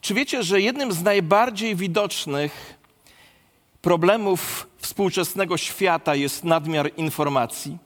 Czy 0.00 0.14
wiecie, 0.14 0.42
że 0.42 0.60
jednym 0.60 0.92
z 0.92 1.02
najbardziej 1.02 1.76
widocznych 1.76 2.74
problemów 3.82 4.66
współczesnego 4.78 5.56
świata 5.56 6.14
jest 6.14 6.44
nadmiar 6.44 6.90
informacji? 6.96 7.78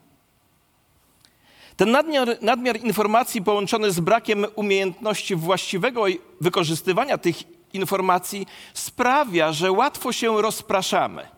Ten 1.76 1.90
nadmiar, 1.90 2.28
nadmiar 2.42 2.76
informacji 2.80 3.42
połączony 3.42 3.90
z 3.90 4.00
brakiem 4.00 4.46
umiejętności 4.54 5.36
właściwego 5.36 6.04
wykorzystywania 6.40 7.18
tych 7.18 7.36
informacji 7.72 8.46
sprawia, 8.74 9.52
że 9.52 9.72
łatwo 9.72 10.12
się 10.12 10.42
rozpraszamy. 10.42 11.28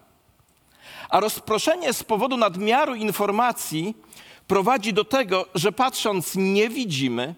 A 1.09 1.21
rozproszenie 1.21 1.93
z 1.93 2.03
powodu 2.05 2.37
nadmiaru 2.37 2.95
informacji 2.95 3.95
prowadzi 4.47 4.93
do 4.93 5.05
tego, 5.05 5.47
że 5.55 5.73
patrząc 5.73 6.33
nie 6.35 6.69
widzimy, 6.69 7.35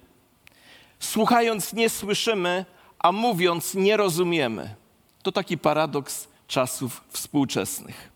słuchając 0.98 1.72
nie 1.72 1.90
słyszymy, 1.90 2.64
a 3.04 3.12
mówiąc 3.12 3.74
nie 3.74 3.96
rozumiemy. 3.96 4.74
To 5.22 5.32
taki 5.32 5.58
paradoks 5.58 6.28
czasów 6.48 7.04
współczesnych. 7.08 8.10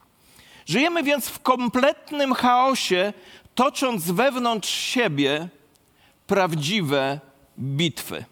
Żyjemy 0.67 1.03
więc 1.03 1.29
w 1.29 1.39
kompletnym 1.39 2.35
chaosie, 2.35 3.13
tocząc 3.55 4.11
wewnątrz 4.11 4.69
siebie 4.69 5.49
prawdziwe 6.27 7.21
bitwy. 7.59 8.25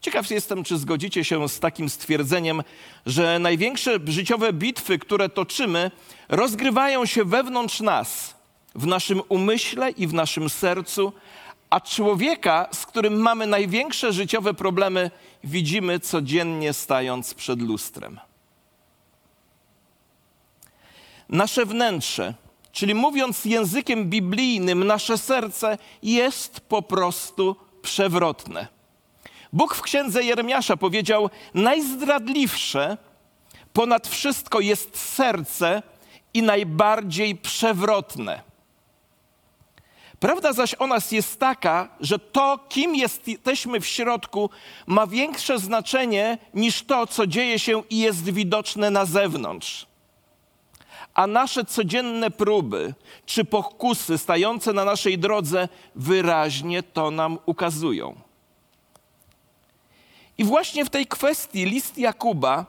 Ciekaw 0.00 0.30
jestem, 0.30 0.64
czy 0.64 0.78
zgodzicie 0.78 1.24
się 1.24 1.48
z 1.48 1.60
takim 1.60 1.88
stwierdzeniem, 1.88 2.62
że 3.06 3.38
największe 3.38 3.98
życiowe 4.06 4.52
bitwy, 4.52 4.98
które 4.98 5.28
toczymy, 5.28 5.90
rozgrywają 6.28 7.06
się 7.06 7.24
wewnątrz 7.24 7.80
nas, 7.80 8.34
w 8.74 8.86
naszym 8.86 9.22
umyśle 9.28 9.90
i 9.90 10.06
w 10.06 10.14
naszym 10.14 10.50
sercu, 10.50 11.12
a 11.70 11.80
człowieka, 11.80 12.68
z 12.72 12.86
którym 12.86 13.16
mamy 13.20 13.46
największe 13.46 14.12
życiowe 14.12 14.54
problemy, 14.54 15.10
widzimy 15.44 16.00
codziennie 16.00 16.72
stając 16.72 17.34
przed 17.34 17.62
lustrem. 17.62 18.20
Nasze 21.28 21.66
wnętrze, 21.66 22.34
czyli 22.72 22.94
mówiąc 22.94 23.44
językiem 23.44 24.10
biblijnym, 24.10 24.86
nasze 24.86 25.18
serce 25.18 25.78
jest 26.02 26.60
po 26.60 26.82
prostu 26.82 27.56
przewrotne. 27.82 28.66
Bóg 29.52 29.74
w 29.74 29.82
księdze 29.82 30.24
Jeremiasza 30.24 30.76
powiedział: 30.76 31.30
Najzdradliwsze 31.54 32.96
ponad 33.72 34.08
wszystko 34.08 34.60
jest 34.60 34.98
serce 34.98 35.82
i 36.34 36.42
najbardziej 36.42 37.36
przewrotne. 37.36 38.49
Prawda 40.20 40.52
zaś 40.52 40.74
o 40.78 40.86
nas 40.86 41.12
jest 41.12 41.40
taka, 41.40 41.88
że 42.00 42.18
to, 42.18 42.58
kim 42.68 42.96
jesteśmy 42.96 43.80
w 43.80 43.86
środku, 43.86 44.50
ma 44.86 45.06
większe 45.06 45.58
znaczenie 45.58 46.38
niż 46.54 46.82
to, 46.82 47.06
co 47.06 47.26
dzieje 47.26 47.58
się 47.58 47.82
i 47.90 47.98
jest 47.98 48.24
widoczne 48.24 48.90
na 48.90 49.04
zewnątrz. 49.04 49.86
A 51.14 51.26
nasze 51.26 51.64
codzienne 51.64 52.30
próby 52.30 52.94
czy 53.26 53.44
pokusy 53.44 54.18
stające 54.18 54.72
na 54.72 54.84
naszej 54.84 55.18
drodze 55.18 55.68
wyraźnie 55.94 56.82
to 56.82 57.10
nam 57.10 57.38
ukazują. 57.46 58.14
I 60.38 60.44
właśnie 60.44 60.84
w 60.84 60.90
tej 60.90 61.06
kwestii 61.06 61.64
list 61.64 61.98
Jakuba, 61.98 62.66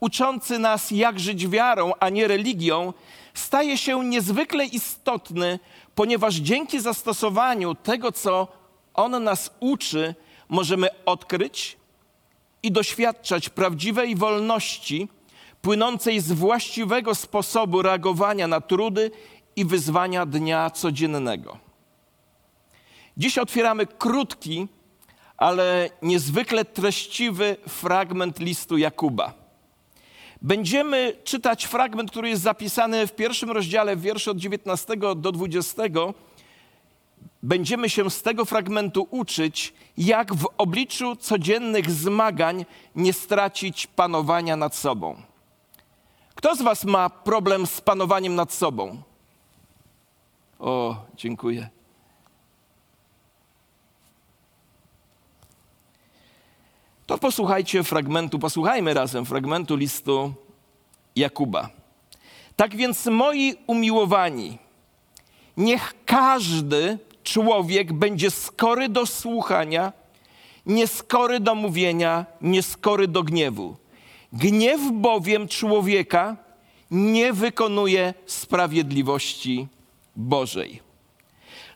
uczący 0.00 0.58
nas, 0.58 0.90
jak 0.90 1.20
żyć 1.20 1.48
wiarą, 1.48 1.92
a 2.00 2.08
nie 2.08 2.28
religią, 2.28 2.92
staje 3.34 3.78
się 3.78 4.04
niezwykle 4.04 4.64
istotny, 4.64 5.58
ponieważ 5.94 6.34
dzięki 6.34 6.80
zastosowaniu 6.80 7.74
tego, 7.74 8.12
co 8.12 8.48
on 8.94 9.24
nas 9.24 9.50
uczy, 9.60 10.14
możemy 10.48 10.88
odkryć 11.04 11.76
i 12.62 12.72
doświadczać 12.72 13.48
prawdziwej 13.48 14.16
wolności 14.16 15.08
płynącej 15.62 16.20
z 16.20 16.32
właściwego 16.32 17.14
sposobu 17.14 17.82
reagowania 17.82 18.48
na 18.48 18.60
trudy 18.60 19.10
i 19.56 19.64
wyzwania 19.64 20.26
dnia 20.26 20.70
codziennego. 20.70 21.58
Dziś 23.16 23.38
otwieramy 23.38 23.86
krótki, 23.86 24.68
ale 25.36 25.90
niezwykle 26.02 26.64
treściwy 26.64 27.56
fragment 27.68 28.38
listu 28.40 28.78
Jakuba. 28.78 29.41
Będziemy 30.42 31.16
czytać 31.24 31.64
fragment, 31.64 32.10
który 32.10 32.28
jest 32.28 32.42
zapisany 32.42 33.06
w 33.06 33.12
pierwszym 33.12 33.50
rozdziale, 33.50 33.96
w 33.96 34.00
wierszu 34.00 34.30
od 34.30 34.38
19 34.38 34.96
do 34.96 35.32
20. 35.32 35.82
Będziemy 37.42 37.90
się 37.90 38.10
z 38.10 38.22
tego 38.22 38.44
fragmentu 38.44 39.06
uczyć, 39.10 39.74
jak 39.96 40.34
w 40.34 40.48
obliczu 40.58 41.16
codziennych 41.16 41.90
zmagań 41.90 42.64
nie 42.94 43.12
stracić 43.12 43.86
panowania 43.86 44.56
nad 44.56 44.76
sobą. 44.76 45.22
Kto 46.34 46.56
z 46.56 46.62
Was 46.62 46.84
ma 46.84 47.10
problem 47.10 47.66
z 47.66 47.80
panowaniem 47.80 48.34
nad 48.34 48.52
sobą? 48.52 49.02
O, 50.58 50.96
dziękuję. 51.16 51.68
To 57.12 57.18
posłuchajcie 57.18 57.82
fragmentu, 57.82 58.38
posłuchajmy 58.38 58.94
razem 58.94 59.24
fragmentu 59.26 59.76
listu 59.76 60.32
Jakuba. 61.16 61.68
Tak 62.56 62.76
więc, 62.76 63.06
moi 63.06 63.54
umiłowani, 63.66 64.58
niech 65.56 65.94
każdy 66.06 66.98
człowiek 67.24 67.92
będzie 67.92 68.30
skory 68.30 68.88
do 68.88 69.06
słuchania, 69.06 69.92
nieskory 70.66 71.40
do 71.40 71.54
mówienia, 71.54 72.26
nieskory 72.40 73.08
do 73.08 73.22
gniewu. 73.22 73.76
Gniew 74.32 74.80
bowiem 74.92 75.48
człowieka 75.48 76.36
nie 76.90 77.32
wykonuje 77.32 78.14
sprawiedliwości 78.26 79.68
Bożej. 80.16 80.91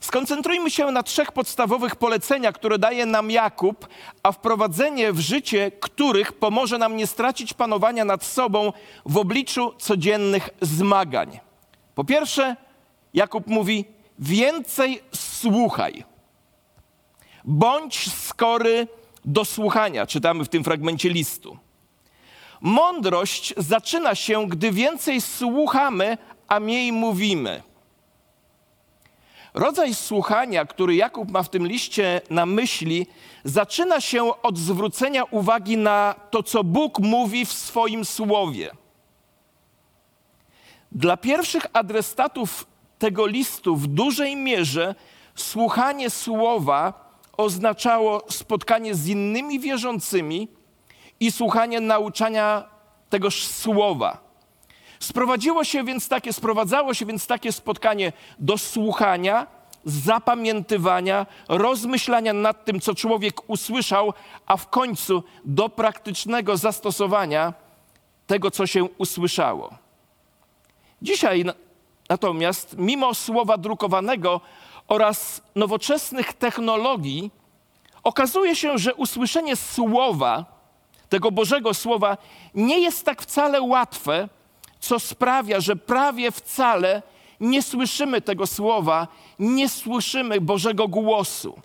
Skoncentrujmy 0.01 0.71
się 0.71 0.91
na 0.91 1.03
trzech 1.03 1.33
podstawowych 1.33 1.97
poleceniach, 1.97 2.55
które 2.55 2.79
daje 2.79 3.07
nam 3.07 3.31
Jakub, 3.31 3.89
a 4.23 4.33
wprowadzenie 4.33 5.13
w 5.13 5.21
życie 5.21 5.71
których 5.71 6.33
pomoże 6.33 6.79
nam 6.79 6.97
nie 6.97 7.07
stracić 7.07 7.55
panowania 7.55 8.05
nad 8.05 8.25
sobą 8.25 8.73
w 9.07 9.17
obliczu 9.17 9.75
codziennych 9.79 10.51
zmagań. 10.61 11.41
Po 11.95 12.05
pierwsze, 12.05 12.57
Jakub 13.15 13.47
mówi: 13.47 13.85
więcej 14.19 15.01
słuchaj. 15.15 16.05
Bądź 17.45 18.13
skory 18.13 18.89
do 19.25 19.45
słuchania, 19.45 20.07
czytamy 20.07 20.45
w 20.45 20.49
tym 20.49 20.65
fragmencie 20.65 21.09
listu. 21.09 21.59
Mądrość 22.61 23.55
zaczyna 23.57 24.15
się, 24.15 24.49
gdy 24.49 24.71
więcej 24.73 25.21
słuchamy, 25.21 26.19
a 26.49 26.61
mniej 26.61 26.93
mówimy. 26.93 27.63
Rodzaj 29.57 29.95
słuchania, 29.95 30.65
który 30.65 30.95
Jakub 30.95 31.31
ma 31.31 31.43
w 31.43 31.49
tym 31.49 31.67
liście 31.67 32.21
na 32.31 32.47
myśli, 32.47 33.07
zaczyna 33.45 34.01
się 34.01 34.43
od 34.43 34.59
zwrócenia 34.59 35.25
uwagi 35.25 35.77
na 35.77 36.15
to, 36.31 36.43
co 36.43 36.65
Bóg 36.65 36.99
mówi 36.99 37.47
w 37.47 37.53
swoim 37.53 38.05
słowie. 38.05 38.71
Dla 40.93 41.17
pierwszych 41.17 41.67
adresatów 41.73 42.67
tego 42.99 43.27
listu 43.27 43.77
w 43.77 43.87
dużej 43.87 44.37
mierze 44.37 44.95
słuchanie 45.35 46.11
słowa 46.11 47.11
oznaczało 47.37 48.23
spotkanie 48.31 48.95
z 48.95 49.09
innymi 49.09 49.61
wierzącymi 49.61 50.49
i 51.21 51.33
słuchanie 51.33 51.81
nauczania 51.81 52.65
tegoż 53.11 53.47
słowa. 53.47 54.26
Sprowadziło 55.07 55.65
się 55.65 55.85
więc 55.85 56.09
takie, 56.09 56.33
sprowadzało 56.33 56.95
się 56.95 57.07
więc 57.07 57.27
takie 57.27 57.53
spotkanie 57.53 58.13
do 58.39 58.59
słuchania, 58.59 59.47
zapamiętywania, 59.85 61.27
rozmyślania 61.49 62.33
nad 62.33 62.65
tym, 62.65 62.81
co 62.81 62.95
człowiek 62.95 63.51
usłyszał, 63.51 64.13
a 64.47 64.57
w 64.57 64.69
końcu 64.69 65.23
do 65.45 65.69
praktycznego 65.69 66.57
zastosowania 66.57 67.53
tego, 68.27 68.51
co 68.51 68.67
się 68.67 68.85
usłyszało. 68.85 69.71
Dzisiaj 71.03 71.45
natomiast, 72.09 72.75
mimo 72.79 73.15
słowa 73.15 73.59
drukowanego 73.59 74.41
oraz 74.89 75.43
nowoczesnych 75.55 76.33
technologii, 76.33 77.31
okazuje 78.03 78.57
się, 78.57 78.79
że 78.79 78.95
usłyszenie 78.95 79.57
słowa, 79.57 80.45
tego 81.09 81.31
Bożego 81.31 81.75
Słowa, 81.75 82.17
nie 82.55 82.81
jest 82.81 83.05
tak 83.05 83.23
wcale 83.23 83.63
łatwe, 83.63 84.29
co 84.81 85.01
sprawia, 85.01 85.61
że 85.61 85.77
prawie 85.77 86.31
wcale 86.31 87.03
nie 87.41 87.63
słyszymy 87.63 88.21
tego 88.21 88.47
słowa, 88.47 89.09
nie 89.39 89.69
słyszymy 89.69 90.41
Bożego 90.41 90.89
głosu. 90.89 91.61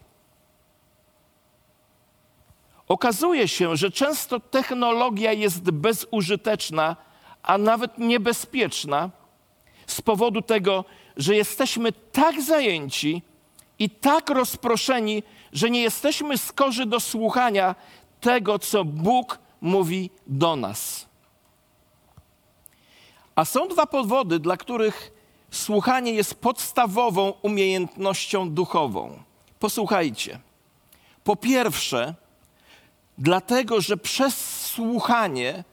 Okazuje 2.87 3.47
się, 3.47 3.75
że 3.75 3.91
często 3.91 4.39
technologia 4.39 5.33
jest 5.33 5.71
bezużyteczna, 5.71 6.95
a 7.43 7.57
nawet 7.57 7.97
niebezpieczna 7.97 9.09
z 9.87 10.01
powodu 10.01 10.41
tego, 10.41 10.85
że 11.17 11.35
jesteśmy 11.35 11.91
tak 11.91 12.41
zajęci 12.41 13.21
i 13.79 13.89
tak 13.89 14.29
rozproszeni, 14.29 15.23
że 15.53 15.69
nie 15.69 15.81
jesteśmy 15.81 16.37
skorzy 16.37 16.85
do 16.85 16.99
słuchania 16.99 17.75
tego, 18.21 18.59
co 18.59 18.85
Bóg 18.85 19.39
mówi 19.61 20.09
do 20.27 20.55
nas. 20.55 21.10
A 23.41 23.45
są 23.45 23.67
dwa 23.67 23.85
powody, 23.85 24.39
dla 24.39 24.57
których 24.57 25.11
słuchanie 25.51 26.11
jest 26.13 26.35
podstawową 26.35 27.33
umiejętnością 27.41 28.49
duchową. 28.49 29.23
Posłuchajcie. 29.59 30.39
Po 31.23 31.35
pierwsze, 31.35 32.15
dlatego, 33.17 33.81
że 33.81 33.97
przez 33.97 34.65
słuchanie 34.65 35.63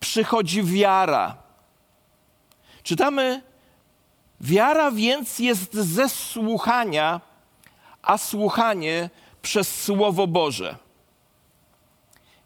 przychodzi 0.00 0.62
wiara. 0.62 1.36
Czytamy, 2.82 3.42
wiara 4.40 4.90
więc 4.90 5.38
jest 5.38 5.74
ze 5.74 6.08
słuchania, 6.08 7.20
a 8.02 8.18
słuchanie 8.18 9.10
przez 9.42 9.82
Słowo 9.82 10.26
Boże. 10.26 10.76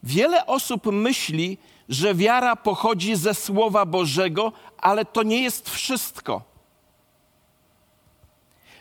Wiele 0.03 0.47
osób 0.47 0.87
myśli, 0.87 1.59
że 1.93 2.15
wiara 2.15 2.57
pochodzi 2.57 3.17
ze 3.17 3.35
Słowa 3.35 3.87
Bożego, 3.87 4.53
ale 4.79 5.05
to 5.05 5.23
nie 5.23 5.43
jest 5.43 5.71
wszystko. 5.71 6.43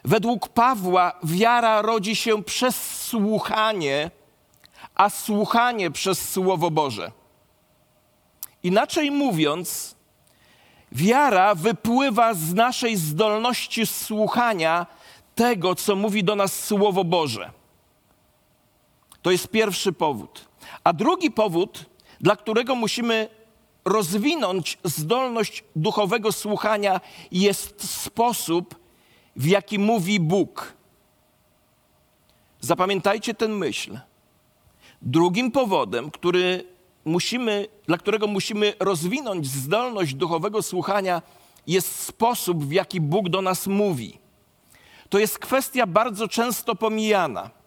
Według 0.04 0.50
Pawła 0.50 1.14
wiara 1.24 1.82
rodzi 1.82 2.16
się 2.16 2.44
przez 2.44 3.06
słuchanie, 3.08 4.12
a 4.96 5.10
słuchanie 5.10 5.92
przez 5.92 6.30
Słowo 6.30 6.72
Boże. 6.72 7.12
Inaczej 8.64 9.12
mówiąc, 9.12 9.96
wiara 10.92 11.56
wypływa 11.56 12.34
z 12.34 12.54
naszej 12.54 12.98
zdolności 12.98 13.86
słuchania 13.86 14.86
tego, 15.36 15.76
co 15.76 15.96
mówi 15.96 16.24
do 16.24 16.36
nas 16.36 16.66
Słowo 16.66 17.04
Boże. 17.04 17.52
To 19.22 19.32
jest 19.32 19.48
pierwszy 19.48 19.94
powód. 19.94 20.46
A 20.84 20.94
drugi 20.94 21.32
powód, 21.32 21.91
dla 22.22 22.36
którego 22.36 22.76
musimy 22.76 23.30
rozwinąć 23.86 24.78
zdolność 24.84 25.64
duchowego 25.76 26.32
słuchania, 26.32 27.02
jest 27.32 27.90
sposób, 28.02 28.76
w 29.36 29.46
jaki 29.46 29.80
mówi 29.80 30.20
Bóg. 30.20 30.74
Zapamiętajcie 32.60 33.34
ten 33.34 33.52
myśl. 33.52 34.00
Drugim 35.02 35.52
powodem, 35.52 36.12
który 36.12 36.66
musimy, 37.06 37.68
dla 37.88 37.98
którego 37.98 38.28
musimy 38.28 38.74
rozwinąć 38.80 39.48
zdolność 39.48 40.14
duchowego 40.14 40.62
słuchania, 40.62 41.22
jest 41.68 41.96
sposób, 41.96 42.64
w 42.66 42.72
jaki 42.72 43.02
Bóg 43.02 43.30
do 43.30 43.42
nas 43.42 43.68
mówi. 43.68 44.20
To 45.10 45.20
jest 45.20 45.40
kwestia 45.40 45.88
bardzo 45.88 46.28
często 46.28 46.76
pomijana. 46.76 47.61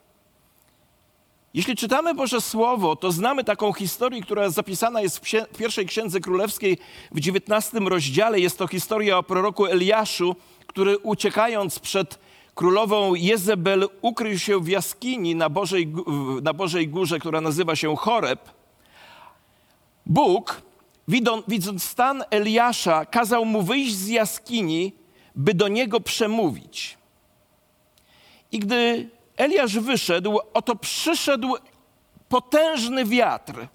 Jeśli 1.55 1.75
czytamy 1.75 2.13
Boże 2.13 2.41
Słowo, 2.41 2.95
to 2.95 3.11
znamy 3.11 3.43
taką 3.43 3.73
historię, 3.73 4.21
która 4.21 4.49
zapisana 4.49 5.01
jest 5.01 5.17
w 5.53 5.57
pierwszej 5.57 5.85
księdze 5.85 6.19
królewskiej 6.19 6.77
w 7.11 7.17
XIX 7.17 7.81
rozdziale. 7.85 8.39
Jest 8.39 8.57
to 8.57 8.67
historia 8.67 9.17
o 9.17 9.23
proroku 9.23 9.65
Eliaszu, 9.65 10.35
który 10.67 10.97
uciekając 10.97 11.79
przed 11.79 12.19
królową 12.55 13.15
Jezebel 13.15 13.89
ukrył 14.01 14.39
się 14.39 14.59
w 14.59 14.67
jaskini 14.67 15.35
na 15.35 15.49
Bożej, 15.49 15.93
na 16.41 16.53
Bożej 16.53 16.87
Górze, 16.87 17.19
która 17.19 17.41
nazywa 17.41 17.75
się 17.75 17.95
Choreb. 17.95 18.49
Bóg, 20.05 20.61
widząc 21.47 21.83
stan 21.83 22.23
Eliasza, 22.29 23.05
kazał 23.05 23.45
mu 23.45 23.61
wyjść 23.61 23.95
z 23.95 24.07
jaskini, 24.07 24.93
by 25.35 25.53
do 25.53 25.67
niego 25.67 25.99
przemówić. 25.99 26.97
I 28.51 28.59
gdy 28.59 29.09
Eliasz 29.37 29.79
wyszedł, 29.79 30.39
oto 30.53 30.75
przyszedł 30.75 31.55
potężny 32.29 33.05
wiatr. 33.05 33.67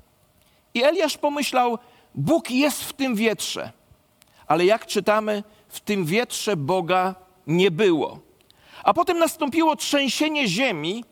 I 0.75 0.85
Eliasz 0.85 1.19
pomyślał, 1.19 1.79
Bóg 2.15 2.51
jest 2.51 2.85
w 2.85 2.93
tym 2.93 3.15
wietrze. 3.15 3.73
Ale 4.47 4.65
jak 4.65 4.87
czytamy, 4.87 5.43
w 5.69 5.81
tym 5.81 6.05
wietrze 6.05 6.57
Boga 6.57 7.15
nie 7.47 7.71
było. 7.71 8.19
A 8.85 8.95
potem 8.95 9.19
nastąpiło 9.19 9.77
trzęsienie 9.77 10.49
ziemi, 10.49 11.05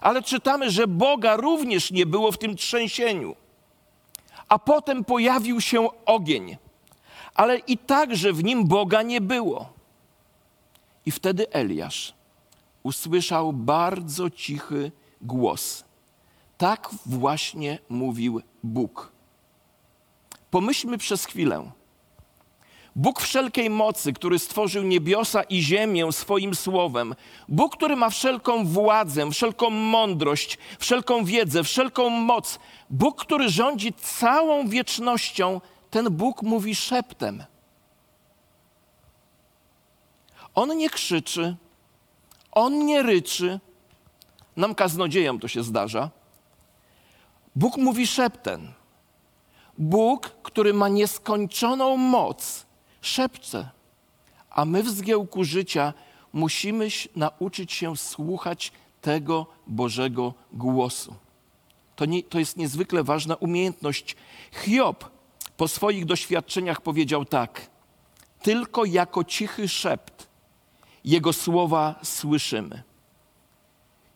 ale 0.00 0.22
czytamy, 0.22 0.70
że 0.70 0.86
Boga 0.86 1.36
również 1.36 1.90
nie 1.90 2.06
było 2.06 2.32
w 2.32 2.38
tym 2.38 2.56
trzęsieniu. 2.56 3.36
A 4.48 4.58
potem 4.58 5.04
pojawił 5.04 5.60
się 5.60 5.88
ogień, 6.06 6.56
ale 7.34 7.58
i 7.58 7.78
także 7.78 8.32
w 8.32 8.44
nim 8.44 8.68
Boga 8.68 9.02
nie 9.02 9.20
było. 9.20 9.68
I 11.06 11.10
wtedy 11.10 11.50
Eliasz 11.50 12.17
usłyszał 12.88 13.52
bardzo 13.52 14.30
cichy 14.30 14.92
głos. 15.20 15.84
Tak 16.58 16.90
właśnie 17.06 17.78
mówił 17.88 18.40
Bóg. 18.62 19.12
Pomyślmy 20.50 20.98
przez 20.98 21.24
chwilę. 21.24 21.70
Bóg 22.96 23.20
wszelkiej 23.20 23.70
mocy, 23.70 24.12
który 24.12 24.38
stworzył 24.38 24.82
niebiosa 24.82 25.42
i 25.42 25.62
ziemię 25.62 26.12
swoim 26.12 26.54
słowem, 26.54 27.14
Bóg, 27.48 27.76
który 27.76 27.96
ma 27.96 28.10
wszelką 28.10 28.64
władzę, 28.64 29.30
wszelką 29.30 29.70
mądrość, 29.70 30.58
wszelką 30.78 31.24
wiedzę, 31.24 31.64
wszelką 31.64 32.10
moc, 32.10 32.58
Bóg, 32.90 33.20
który 33.20 33.48
rządzi 33.48 33.92
całą 33.92 34.68
wiecznością, 34.68 35.60
ten 35.90 36.10
Bóg 36.10 36.42
mówi 36.42 36.74
szeptem. 36.74 37.44
On 40.54 40.76
nie 40.76 40.90
krzyczy, 40.90 41.56
on 42.52 42.86
nie 42.86 43.02
ryczy. 43.02 43.60
Nam 44.56 44.74
kaznodziejom 44.74 45.38
to 45.38 45.48
się 45.48 45.62
zdarza. 45.62 46.10
Bóg 47.56 47.76
mówi 47.76 48.06
szeptem. 48.06 48.72
Bóg, 49.78 50.36
który 50.42 50.74
ma 50.74 50.88
nieskończoną 50.88 51.96
moc, 51.96 52.66
szepce. 53.00 53.70
A 54.50 54.64
my 54.64 54.82
w 54.82 54.88
zgiełku 54.88 55.44
życia 55.44 55.94
musimy 56.32 56.88
nauczyć 57.16 57.72
się 57.72 57.96
słuchać 57.96 58.72
tego 59.00 59.46
Bożego 59.66 60.34
głosu. 60.52 61.14
To, 61.96 62.04
nie, 62.04 62.22
to 62.22 62.38
jest 62.38 62.56
niezwykle 62.56 63.04
ważna 63.04 63.34
umiejętność. 63.34 64.16
Hiob 64.52 65.10
po 65.56 65.68
swoich 65.68 66.04
doświadczeniach 66.04 66.80
powiedział 66.80 67.24
tak: 67.24 67.70
Tylko 68.42 68.84
jako 68.84 69.24
cichy 69.24 69.68
szept 69.68 70.27
jego 71.08 71.32
słowa 71.32 71.94
słyszymy. 72.02 72.82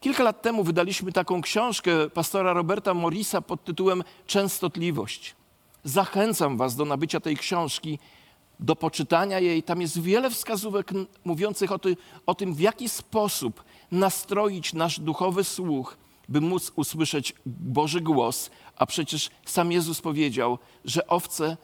Kilka 0.00 0.22
lat 0.22 0.42
temu 0.42 0.64
wydaliśmy 0.64 1.12
taką 1.12 1.42
książkę 1.42 2.10
pastora 2.10 2.52
Roberta 2.52 2.94
Morisa 2.94 3.40
pod 3.40 3.64
tytułem 3.64 4.04
Częstotliwość. 4.26 5.36
Zachęcam 5.84 6.56
Was 6.56 6.76
do 6.76 6.84
nabycia 6.84 7.20
tej 7.20 7.36
książki, 7.36 7.98
do 8.60 8.76
poczytania 8.76 9.40
jej. 9.40 9.62
Tam 9.62 9.80
jest 9.80 10.00
wiele 10.00 10.30
wskazówek 10.30 10.90
mówiących 11.24 11.72
o, 11.72 11.78
ty, 11.78 11.96
o 12.26 12.34
tym, 12.34 12.54
w 12.54 12.60
jaki 12.60 12.88
sposób 12.88 13.64
nastroić 13.90 14.72
nasz 14.72 15.00
duchowy 15.00 15.44
słuch, 15.44 15.96
by 16.28 16.40
móc 16.40 16.72
usłyszeć 16.76 17.34
Boży 17.46 18.00
głos. 18.00 18.50
A 18.76 18.86
przecież 18.86 19.30
sam 19.46 19.72
Jezus 19.72 20.00
powiedział, 20.00 20.58
że 20.84 21.06
owce 21.06 21.56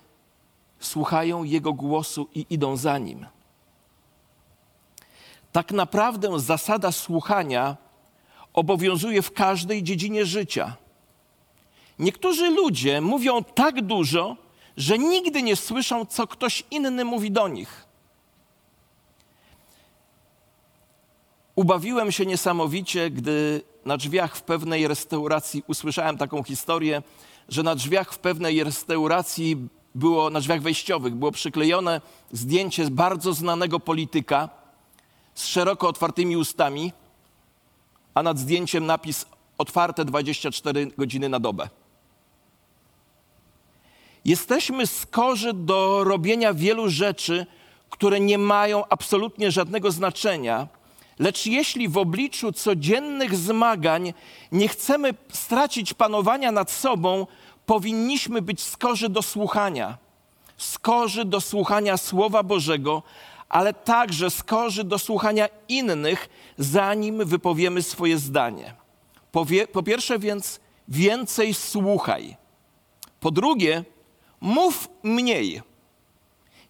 słuchają 0.81 1.45
Jego 1.45 1.73
głosu 1.73 2.29
i 2.35 2.47
idą 2.50 2.76
za 2.76 2.99
Nim 2.99 3.26
tak 5.52 5.73
naprawdę 5.73 6.40
zasada 6.40 6.93
słuchania 6.93 7.76
obowiązuje 8.52 9.23
w 9.23 9.33
każdej 9.33 9.83
dziedzinie 9.83 10.26
życia. 10.26 10.76
Niektórzy 11.99 12.50
ludzie 12.50 13.00
mówią 13.00 13.45
tak 13.45 13.83
dużo, 13.83 14.37
że 14.76 14.99
nigdy 14.99 15.43
nie 15.43 15.57
słyszą, 15.57 16.07
co 16.07 16.26
ktoś 16.26 16.64
inny 16.71 17.05
mówi 17.05 17.31
do 17.31 17.49
nich. 17.49 17.88
Ubawiłem 21.57 22.12
się 22.12 22.26
niesamowicie, 22.26 23.11
gdy 23.11 23.62
na 23.85 23.97
drzwiach 23.97 24.37
w 24.37 24.43
pewnej 24.43 24.88
restauracji 24.88 25.62
usłyszałem 25.67 26.19
taką 26.19 26.43
historię, 26.43 27.02
że 27.49 27.62
na 27.62 27.75
drzwiach 27.75 28.12
w 28.12 28.19
pewnej 28.19 28.64
restauracji 28.64 29.57
było, 29.95 30.31
na 30.31 30.40
drzwiach 30.40 30.62
wejściowych 30.62 31.14
było 31.14 31.33
przyklejone 31.33 32.00
zdjęcie 32.33 32.90
bardzo 32.90 33.33
znanego 33.33 33.81
polityka, 33.81 34.49
z 35.38 35.47
szeroko 35.47 35.88
otwartymi 35.88 36.37
ustami, 36.37 36.92
a 38.14 38.23
nad 38.23 38.38
zdjęciem 38.38 38.87
napis 38.87 39.26
otwarte 39.59 40.04
24 40.04 40.87
godziny 40.87 41.28
na 41.28 41.40
dobę. 41.40 41.68
Jesteśmy 44.25 44.87
skorzy 44.87 45.52
do 45.54 46.04
robienia 46.04 46.54
wielu 46.54 46.88
rzeczy, 46.88 47.47
które 47.90 48.21
nie 48.21 48.38
mają 48.38 48.87
absolutnie 48.88 49.50
żadnego 49.50 49.90
znaczenia, 49.90 50.68
lecz 51.18 51.47
jeśli 51.47 51.88
w 51.88 51.99
obliczu 51.99 52.52
codziennych 52.52 53.37
zmagań 53.37 54.14
nie 54.52 54.68
chcemy 54.68 55.14
stracić 55.33 55.95
panowania 55.95 56.52
nad 56.52 56.71
sobą, 56.71 57.26
powinniśmy 57.66 58.42
być 58.42 58.62
skorzy 58.62 59.09
do 59.09 59.23
słuchania. 59.23 59.99
Skorzy 60.57 61.25
do 61.25 61.40
słuchania 61.40 61.97
Słowa 61.97 62.42
Bożego, 62.42 63.02
ale 63.49 63.75
także 63.75 64.31
skorzy 64.31 64.85
do 64.85 64.99
słuchania 64.99 65.49
innych, 65.69 66.28
zanim 66.59 67.25
wypowiemy 67.25 67.83
swoje 67.83 68.19
zdanie. 68.19 68.75
Po, 69.73 69.83
pierwsze 69.83 70.19
więc 70.19 70.61
więcej 70.88 71.55
słuchaj. 71.55 72.37
Po 73.21 73.31
drugie, 73.31 73.85
mów 74.40 74.88
mniej. 75.02 75.62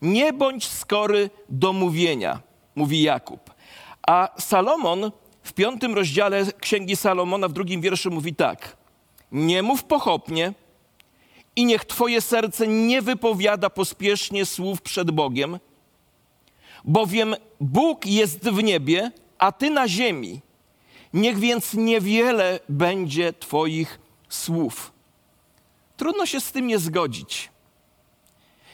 Nie 0.03 0.33
bądź 0.33 0.69
skory 0.69 1.31
do 1.49 1.73
mówienia, 1.73 2.41
mówi 2.75 3.03
Jakub. 3.03 3.51
A 4.07 4.29
Salomon 4.39 5.13
w 5.43 5.53
piątym 5.53 5.95
rozdziale 5.95 6.47
Księgi 6.61 6.97
Salomona 6.97 7.49
w 7.49 7.53
drugim 7.53 7.81
wierszu 7.81 8.11
mówi 8.11 8.35
tak. 8.35 8.77
Nie 9.33 9.63
mów 9.63 9.85
pochopnie 9.85 10.53
i 11.57 11.65
niech 11.65 11.85
twoje 11.85 12.21
serce 12.21 12.67
nie 12.67 13.03
wypowiada 13.03 13.71
pospiesznie 13.71 14.47
słów 14.47 14.83
przed 14.83 15.11
Bogiem, 15.11 15.59
bowiem 16.89 17.35
Bóg 17.61 18.07
jest 18.07 18.49
w 18.51 18.63
niebie, 18.63 19.13
a 19.39 19.53
ty 19.53 19.71
na 19.71 19.89
ziemi. 19.89 20.41
Niech 21.13 21.39
więc 21.39 21.75
niewiele 21.75 22.61
będzie 22.69 23.33
twoich 23.33 24.01
słów. 24.29 24.93
Trudno 25.97 26.27
się 26.27 26.41
z 26.41 26.53
tym 26.53 26.67
nie 26.67 26.79
zgodzić. 26.79 27.51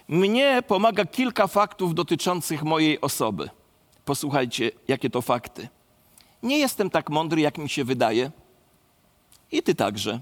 Mnie 0.09 0.63
pomaga 0.67 1.05
kilka 1.05 1.47
faktów 1.47 1.95
dotyczących 1.95 2.63
mojej 2.63 3.01
osoby. 3.01 3.51
Posłuchajcie, 4.05 4.71
jakie 4.89 5.11
to 5.11 5.23
fakty. 5.23 5.69
Nie 6.43 6.59
jestem 6.59 6.91
tak 6.91 7.11
mądry, 7.11 7.41
jak 7.41 7.59
mi 7.59 7.69
się 7.69 7.85
wydaje. 7.85 8.31
I 9.53 9.63
ty 9.63 9.75
także. 9.75 10.21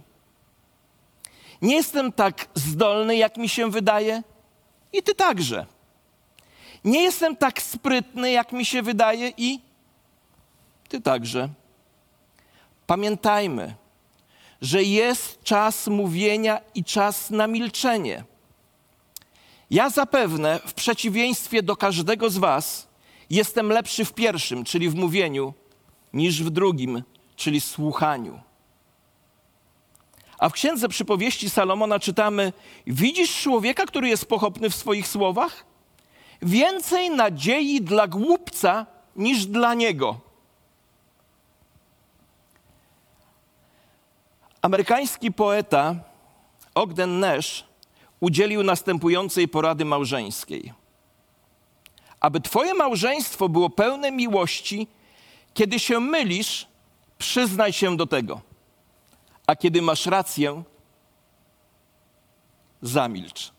Nie 1.62 1.74
jestem 1.74 2.12
tak 2.12 2.48
zdolny, 2.54 3.16
jak 3.16 3.36
mi 3.36 3.48
się 3.48 3.70
wydaje. 3.70 4.22
I 4.92 5.02
ty 5.02 5.14
także. 5.14 5.66
Nie 6.84 7.02
jestem 7.02 7.36
tak 7.36 7.62
sprytny, 7.62 8.30
jak 8.30 8.52
mi 8.52 8.64
się 8.64 8.82
wydaje. 8.82 9.32
I 9.36 9.60
ty 10.88 11.00
także. 11.00 11.48
Pamiętajmy, 12.86 13.74
że 14.62 14.82
jest 14.82 15.42
czas 15.42 15.86
mówienia 15.86 16.60
i 16.74 16.84
czas 16.84 17.30
na 17.30 17.46
milczenie. 17.46 18.24
Ja 19.70 19.90
zapewne, 19.90 20.60
w 20.66 20.74
przeciwieństwie 20.74 21.62
do 21.62 21.76
każdego 21.76 22.30
z 22.30 22.38
Was, 22.38 22.88
jestem 23.30 23.68
lepszy 23.68 24.04
w 24.04 24.12
pierwszym, 24.12 24.64
czyli 24.64 24.88
w 24.90 24.94
mówieniu, 24.94 25.54
niż 26.12 26.42
w 26.42 26.50
drugim, 26.50 27.02
czyli 27.36 27.60
słuchaniu. 27.60 28.40
A 30.38 30.48
w 30.48 30.52
księdze 30.52 30.88
przypowieści 30.88 31.50
Salomona 31.50 31.98
czytamy: 31.98 32.52
Widzisz 32.86 33.40
człowieka, 33.42 33.86
który 33.86 34.08
jest 34.08 34.26
pochopny 34.26 34.70
w 34.70 34.74
swoich 34.74 35.08
słowach? 35.08 35.64
Więcej 36.42 37.10
nadziei 37.10 37.80
dla 37.80 38.08
głupca 38.08 38.86
niż 39.16 39.46
dla 39.46 39.74
niego. 39.74 40.20
Amerykański 44.62 45.32
poeta 45.32 45.94
Ogden 46.74 47.20
Nash 47.20 47.64
udzielił 48.20 48.62
następującej 48.62 49.48
porady 49.48 49.84
małżeńskiej. 49.84 50.72
Aby 52.20 52.40
Twoje 52.40 52.74
małżeństwo 52.74 53.48
było 53.48 53.70
pełne 53.70 54.10
miłości, 54.10 54.86
kiedy 55.54 55.78
się 55.78 56.00
mylisz, 56.00 56.66
przyznaj 57.18 57.72
się 57.72 57.96
do 57.96 58.06
tego. 58.06 58.40
A 59.46 59.56
kiedy 59.56 59.82
masz 59.82 60.06
rację, 60.06 60.62
zamilcz. 62.82 63.52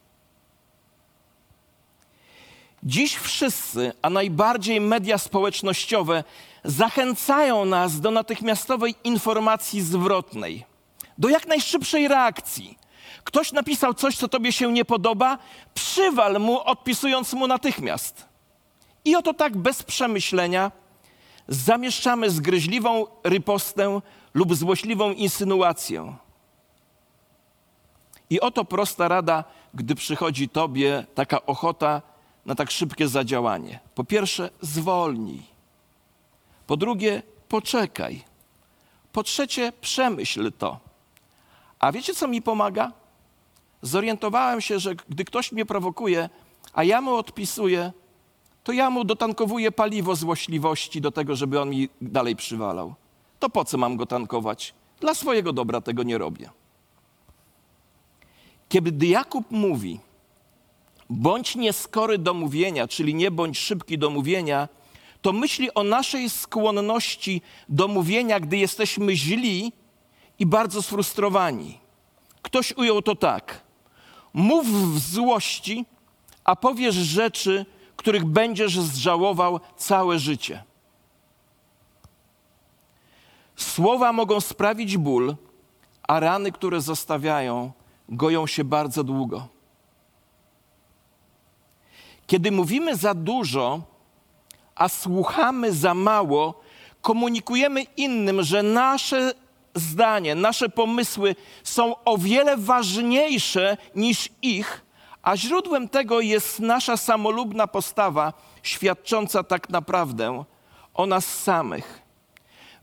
Dziś 2.85 3.15
wszyscy, 3.15 3.93
a 4.01 4.09
najbardziej 4.09 4.81
media 4.81 5.17
społecznościowe, 5.17 6.23
zachęcają 6.63 7.65
nas 7.65 7.99
do 7.99 8.11
natychmiastowej 8.11 8.95
informacji 9.03 9.81
zwrotnej, 9.81 10.65
do 11.17 11.29
jak 11.29 11.47
najszybszej 11.47 12.07
reakcji. 12.07 12.77
Ktoś 13.23 13.51
napisał 13.51 13.93
coś, 13.93 14.17
co 14.17 14.27
tobie 14.27 14.51
się 14.51 14.71
nie 14.71 14.85
podoba, 14.85 15.37
przywal 15.73 16.39
mu, 16.39 16.59
odpisując 16.59 17.33
mu 17.33 17.47
natychmiast. 17.47 18.25
I 19.05 19.15
oto 19.15 19.33
tak 19.33 19.57
bez 19.57 19.83
przemyślenia 19.83 20.71
zamieszczamy 21.47 22.29
zgryźliwą 22.29 23.05
rypostę 23.23 24.01
lub 24.33 24.55
złośliwą 24.55 25.11
insynuację. 25.11 26.15
I 28.29 28.39
oto 28.39 28.65
prosta 28.65 29.07
rada, 29.07 29.43
gdy 29.73 29.95
przychodzi 29.95 30.49
tobie 30.49 31.05
taka 31.15 31.45
ochota 31.45 32.01
na 32.45 32.55
tak 32.55 32.71
szybkie 32.71 33.07
zadziałanie. 33.07 33.79
Po 33.95 34.03
pierwsze, 34.03 34.49
zwolnij. 34.61 35.43
Po 36.67 36.77
drugie, 36.77 37.23
poczekaj. 37.49 38.23
Po 39.11 39.23
trzecie, 39.23 39.71
przemyśl 39.81 40.51
to. 40.57 40.79
A 41.79 41.91
wiecie, 41.91 42.13
co 42.13 42.27
mi 42.27 42.41
pomaga? 42.41 42.91
Zorientowałem 43.81 44.61
się, 44.61 44.79
że 44.79 44.95
gdy 44.95 45.25
ktoś 45.25 45.51
mnie 45.51 45.65
prowokuje, 45.65 46.29
a 46.73 46.83
ja 46.83 47.01
mu 47.01 47.15
odpisuję, 47.15 47.91
to 48.63 48.71
ja 48.71 48.89
mu 48.89 49.03
dotankowuję 49.03 49.71
paliwo 49.71 50.15
złośliwości 50.15 51.01
do 51.01 51.11
tego, 51.11 51.35
żeby 51.35 51.61
on 51.61 51.69
mi 51.69 51.89
dalej 52.01 52.35
przywalał. 52.35 52.93
To 53.39 53.49
po 53.49 53.65
co 53.65 53.77
mam 53.77 53.97
go 53.97 54.05
tankować? 54.05 54.73
Dla 54.99 55.13
swojego 55.13 55.53
dobra 55.53 55.81
tego 55.81 56.03
nie 56.03 56.17
robię. 56.17 56.49
Kiedy 58.69 59.05
Jakub 59.05 59.51
mówi, 59.51 59.99
bądź 61.09 61.55
nieskory 61.55 62.17
do 62.17 62.33
mówienia, 62.33 62.87
czyli 62.87 63.15
nie 63.15 63.31
bądź 63.31 63.59
szybki 63.59 63.97
do 63.97 64.09
mówienia, 64.09 64.67
to 65.21 65.33
myśli 65.33 65.73
o 65.73 65.83
naszej 65.83 66.29
skłonności 66.29 67.41
do 67.69 67.87
mówienia, 67.87 68.39
gdy 68.39 68.57
jesteśmy 68.57 69.15
źli 69.15 69.73
i 70.39 70.45
bardzo 70.45 70.81
sfrustrowani. 70.81 71.79
Ktoś 72.41 72.73
ujął 72.77 73.01
to 73.01 73.15
tak. 73.15 73.61
Mów 74.33 74.67
w 74.67 74.99
złości, 74.99 75.85
a 76.43 76.55
powiesz 76.55 76.95
rzeczy, 76.95 77.65
których 77.95 78.25
będziesz 78.25 78.79
zżałował 78.79 79.59
całe 79.77 80.19
życie. 80.19 80.63
Słowa 83.55 84.13
mogą 84.13 84.41
sprawić 84.41 84.97
ból, 84.97 85.35
a 86.07 86.19
rany, 86.19 86.51
które 86.51 86.81
zostawiają, 86.81 87.71
goją 88.09 88.47
się 88.47 88.63
bardzo 88.63 89.03
długo. 89.03 89.47
Kiedy 92.33 92.51
mówimy 92.51 92.95
za 92.95 93.13
dużo, 93.13 93.81
a 94.75 94.89
słuchamy 94.89 95.73
za 95.73 95.93
mało, 95.93 96.61
komunikujemy 97.01 97.83
innym, 97.83 98.43
że 98.43 98.63
nasze 98.63 99.33
zdanie, 99.75 100.35
nasze 100.35 100.69
pomysły 100.69 101.35
są 101.63 102.03
o 102.03 102.17
wiele 102.17 102.57
ważniejsze 102.57 103.77
niż 103.95 104.29
ich, 104.41 104.85
a 105.21 105.37
źródłem 105.37 105.89
tego 105.89 106.21
jest 106.21 106.59
nasza 106.59 106.97
samolubna 106.97 107.67
postawa, 107.67 108.33
świadcząca 108.63 109.43
tak 109.43 109.69
naprawdę 109.69 110.43
o 110.93 111.05
nas 111.05 111.25
samych. 111.25 112.01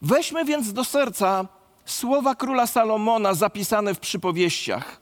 Weźmy 0.02 0.44
więc 0.44 0.72
do 0.72 0.84
serca 0.84 1.46
słowa 1.84 2.34
króla 2.34 2.66
Salomona 2.66 3.34
zapisane 3.34 3.94
w 3.94 4.00
przypowieściach. 4.00 5.00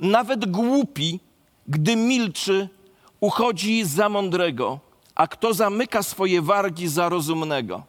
Nawet 0.00 0.50
głupi, 0.50 1.20
gdy 1.68 1.96
milczy, 1.96 2.77
uchodzi 3.20 3.84
za 3.84 4.08
mądrego, 4.08 4.78
a 5.14 5.26
kto 5.26 5.54
zamyka 5.54 6.02
swoje 6.02 6.42
wargi 6.42 6.88
za 6.88 7.08
rozumnego. 7.08 7.82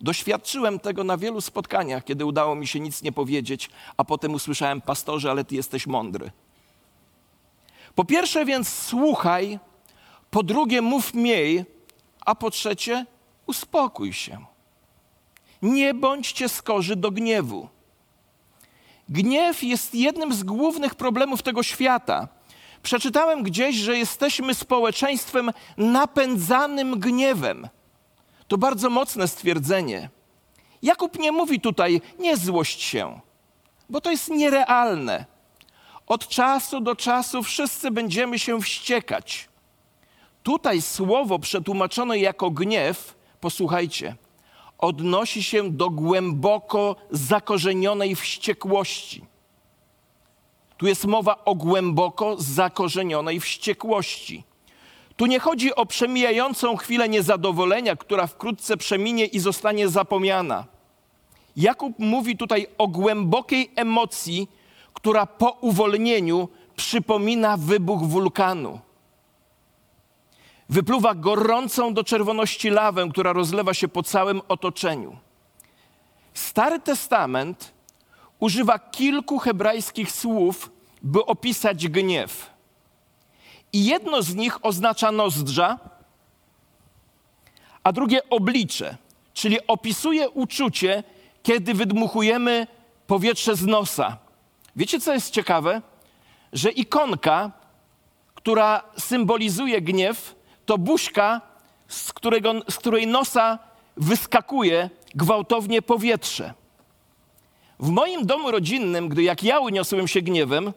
Doświadczyłem 0.00 0.78
tego 0.78 1.04
na 1.04 1.16
wielu 1.16 1.40
spotkaniach, 1.40 2.04
kiedy 2.04 2.24
udało 2.24 2.54
mi 2.54 2.66
się 2.66 2.80
nic 2.80 3.02
nie 3.02 3.12
powiedzieć, 3.12 3.70
a 3.96 4.04
potem 4.04 4.34
usłyszałem, 4.34 4.80
pastorze, 4.80 5.30
ale 5.30 5.44
ty 5.44 5.54
jesteś 5.54 5.86
mądry. 5.86 6.30
Po 7.94 8.04
pierwsze 8.04 8.44
więc 8.44 8.68
słuchaj, 8.68 9.58
po 10.30 10.42
drugie 10.42 10.82
mów 10.82 11.14
mniej, 11.14 11.64
a 12.26 12.34
po 12.34 12.50
trzecie 12.50 13.06
uspokój 13.46 14.12
się. 14.12 14.46
Nie 15.62 15.94
bądźcie 15.94 16.48
skorzy 16.48 16.96
do 16.96 17.10
gniewu. 17.10 17.68
Gniew 19.08 19.62
jest 19.62 19.94
jednym 19.94 20.34
z 20.34 20.42
głównych 20.42 20.94
problemów 20.94 21.42
tego 21.42 21.62
świata. 21.62 22.28
Przeczytałem 22.86 23.42
gdzieś, 23.42 23.76
że 23.76 23.98
jesteśmy 23.98 24.54
społeczeństwem 24.54 25.50
napędzanym 25.76 27.00
gniewem. 27.00 27.68
To 28.48 28.58
bardzo 28.58 28.90
mocne 28.90 29.28
stwierdzenie. 29.28 30.10
Jakub 30.82 31.18
nie 31.18 31.32
mówi 31.32 31.60
tutaj, 31.60 32.00
nie 32.18 32.36
złość 32.36 32.82
się, 32.82 33.20
bo 33.90 34.00
to 34.00 34.10
jest 34.10 34.28
nierealne. 34.28 35.24
Od 36.06 36.28
czasu 36.28 36.80
do 36.80 36.96
czasu 36.96 37.42
wszyscy 37.42 37.90
będziemy 37.90 38.38
się 38.38 38.60
wściekać. 38.60 39.48
Tutaj 40.42 40.82
słowo 40.82 41.38
przetłumaczone 41.38 42.18
jako 42.18 42.50
gniew, 42.50 43.14
posłuchajcie, 43.40 44.16
odnosi 44.78 45.42
się 45.42 45.70
do 45.70 45.90
głęboko 45.90 46.96
zakorzenionej 47.10 48.16
wściekłości. 48.16 49.35
Tu 50.76 50.86
jest 50.86 51.04
mowa 51.04 51.44
o 51.44 51.54
głęboko 51.54 52.36
zakorzenionej 52.38 53.40
wściekłości. 53.40 54.44
Tu 55.16 55.26
nie 55.26 55.38
chodzi 55.40 55.74
o 55.74 55.86
przemijającą 55.86 56.76
chwilę 56.76 57.08
niezadowolenia, 57.08 57.96
która 57.96 58.26
wkrótce 58.26 58.76
przeminie 58.76 59.24
i 59.24 59.38
zostanie 59.38 59.88
zapomniana. 59.88 60.64
Jakub 61.56 61.98
mówi 61.98 62.36
tutaj 62.36 62.66
o 62.78 62.88
głębokiej 62.88 63.70
emocji, 63.76 64.48
która 64.92 65.26
po 65.26 65.50
uwolnieniu 65.50 66.48
przypomina 66.76 67.56
wybuch 67.56 68.02
wulkanu. 68.02 68.80
Wypluwa 70.68 71.14
gorącą 71.14 71.94
do 71.94 72.04
czerwoności 72.04 72.70
lawę, 72.70 73.08
która 73.10 73.32
rozlewa 73.32 73.74
się 73.74 73.88
po 73.88 74.02
całym 74.02 74.42
otoczeniu. 74.48 75.16
Stary 76.34 76.80
Testament 76.80 77.75
używa 78.40 78.78
kilku 78.78 79.38
hebrajskich 79.38 80.12
słów, 80.12 80.70
by 81.02 81.26
opisać 81.26 81.88
gniew. 81.88 82.50
I 83.72 83.84
jedno 83.84 84.22
z 84.22 84.34
nich 84.34 84.66
oznacza 84.66 85.12
nozdrza, 85.12 85.78
a 87.82 87.92
drugie 87.92 88.28
oblicze, 88.30 88.96
czyli 89.34 89.66
opisuje 89.66 90.30
uczucie, 90.30 91.02
kiedy 91.42 91.74
wydmuchujemy 91.74 92.66
powietrze 93.06 93.56
z 93.56 93.66
nosa. 93.66 94.16
Wiecie, 94.76 95.00
co 95.00 95.12
jest 95.12 95.30
ciekawe? 95.30 95.82
Że 96.52 96.70
ikonka, 96.70 97.52
która 98.34 98.82
symbolizuje 98.98 99.80
gniew, 99.80 100.34
to 100.66 100.78
buźka, 100.78 101.40
z, 101.88 102.12
którego, 102.12 102.52
z 102.70 102.76
której 102.76 103.06
nosa 103.06 103.58
wyskakuje 103.96 104.90
gwałtownie 105.14 105.82
powietrze. 105.82 106.54
W 107.80 107.88
moim 107.88 108.26
domu 108.26 108.50
rodzinnym, 108.50 109.08
gdy 109.08 109.22
jak 109.22 109.42
ja 109.42 109.60
uniosłem 109.60 110.08
się 110.08 110.22
gniewem, 110.22 110.72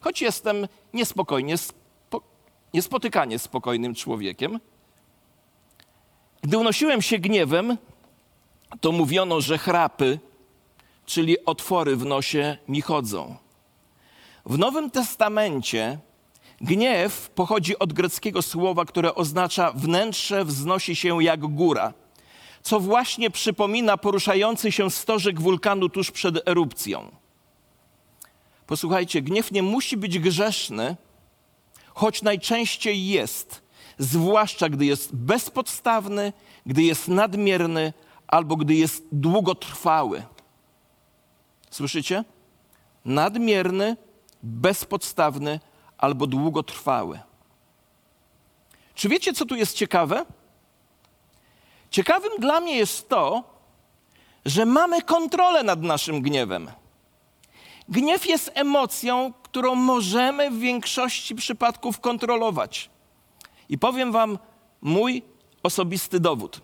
choć 0.00 0.22
jestem 0.22 0.68
niespokojnie, 0.94 1.58
spo, 1.58 2.22
niespotykanie 2.74 3.38
spokojnym 3.38 3.94
człowiekiem, 3.94 4.60
gdy 6.42 6.58
unosiłem 6.58 7.02
się 7.02 7.18
gniewem, 7.18 7.76
to 8.80 8.92
mówiono, 8.92 9.40
że 9.40 9.58
chrapy, 9.58 10.18
czyli 11.06 11.44
otwory 11.44 11.96
w 11.96 12.04
nosie 12.04 12.56
mi 12.68 12.80
chodzą. 12.80 13.36
W 14.46 14.58
Nowym 14.58 14.90
Testamencie 14.90 15.98
gniew 16.60 17.30
pochodzi 17.30 17.78
od 17.78 17.92
greckiego 17.92 18.42
słowa, 18.42 18.84
które 18.84 19.14
oznacza 19.14 19.72
wnętrze 19.72 20.44
wznosi 20.44 20.96
się 20.96 21.22
jak 21.22 21.40
góra, 21.40 21.92
co 22.68 22.80
właśnie 22.80 23.30
przypomina 23.30 23.96
poruszający 23.96 24.72
się 24.72 24.90
stożek 24.90 25.40
wulkanu 25.40 25.88
tuż 25.88 26.10
przed 26.10 26.48
erupcją. 26.48 27.10
Posłuchajcie, 28.66 29.22
gniew 29.22 29.52
nie 29.52 29.62
musi 29.62 29.96
być 29.96 30.18
grzeszny, 30.18 30.96
choć 31.94 32.22
najczęściej 32.22 33.06
jest, 33.06 33.62
zwłaszcza 33.98 34.68
gdy 34.68 34.84
jest 34.84 35.16
bezpodstawny, 35.16 36.32
gdy 36.66 36.82
jest 36.82 37.08
nadmierny 37.08 37.92
albo 38.26 38.56
gdy 38.56 38.74
jest 38.74 39.04
długotrwały. 39.12 40.22
Słyszycie? 41.70 42.24
Nadmierny, 43.04 43.96
bezpodstawny 44.42 45.60
albo 45.98 46.26
długotrwały. 46.26 47.20
Czy 48.94 49.08
wiecie, 49.08 49.32
co 49.32 49.46
tu 49.46 49.56
jest 49.56 49.76
ciekawe? 49.76 50.24
Ciekawym 51.90 52.32
dla 52.38 52.60
mnie 52.60 52.76
jest 52.76 53.08
to, 53.08 53.44
że 54.44 54.66
mamy 54.66 55.02
kontrolę 55.02 55.62
nad 55.62 55.82
naszym 55.82 56.22
gniewem. 56.22 56.70
Gniew 57.88 58.26
jest 58.26 58.50
emocją, 58.54 59.32
którą 59.42 59.74
możemy 59.74 60.50
w 60.50 60.58
większości 60.58 61.34
przypadków 61.34 62.00
kontrolować. 62.00 62.90
I 63.68 63.78
powiem 63.78 64.12
Wam 64.12 64.38
mój 64.80 65.22
osobisty 65.62 66.20
dowód. 66.20 66.60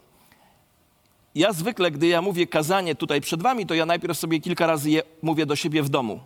Ja 1.35 1.53
zwykle, 1.53 1.91
gdy 1.91 2.07
ja 2.07 2.23
mówię 2.23 2.47
kazanie 2.47 2.95
tutaj 2.95 3.21
przed 3.21 3.43
Wami, 3.43 3.67
to 3.67 3.75
ja 3.75 3.87
najpierw 3.87 4.19
sobie 4.19 4.41
kilka 4.41 4.67
razy 4.67 4.91
je 4.91 5.03
mówię 5.23 5.47
do 5.47 5.57
siebie 5.57 5.83
w 5.83 5.89
domu. 5.89 6.21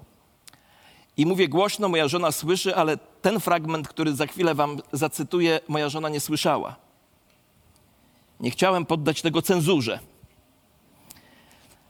I 1.17 1.27
mówię 1.27 1.49
głośno, 1.49 1.89
moja 1.89 2.09
żona 2.09 2.33
słyszy, 2.33 2.77
ale 2.77 2.97
ten 2.97 3.41
fragment, 3.41 3.89
który 3.89 4.15
za 4.15 4.27
chwilę 4.27 4.55
Wam 4.55 4.79
zacytuję, 4.93 5.61
moja 5.69 5.89
żona 5.89 6.09
nie 6.09 6.21
słyszała. 6.21 6.88
Nie 8.41 8.51
chciałem 8.51 8.87
poddać 8.87 9.23
tego 9.23 9.43
cenzurze. 9.43 9.99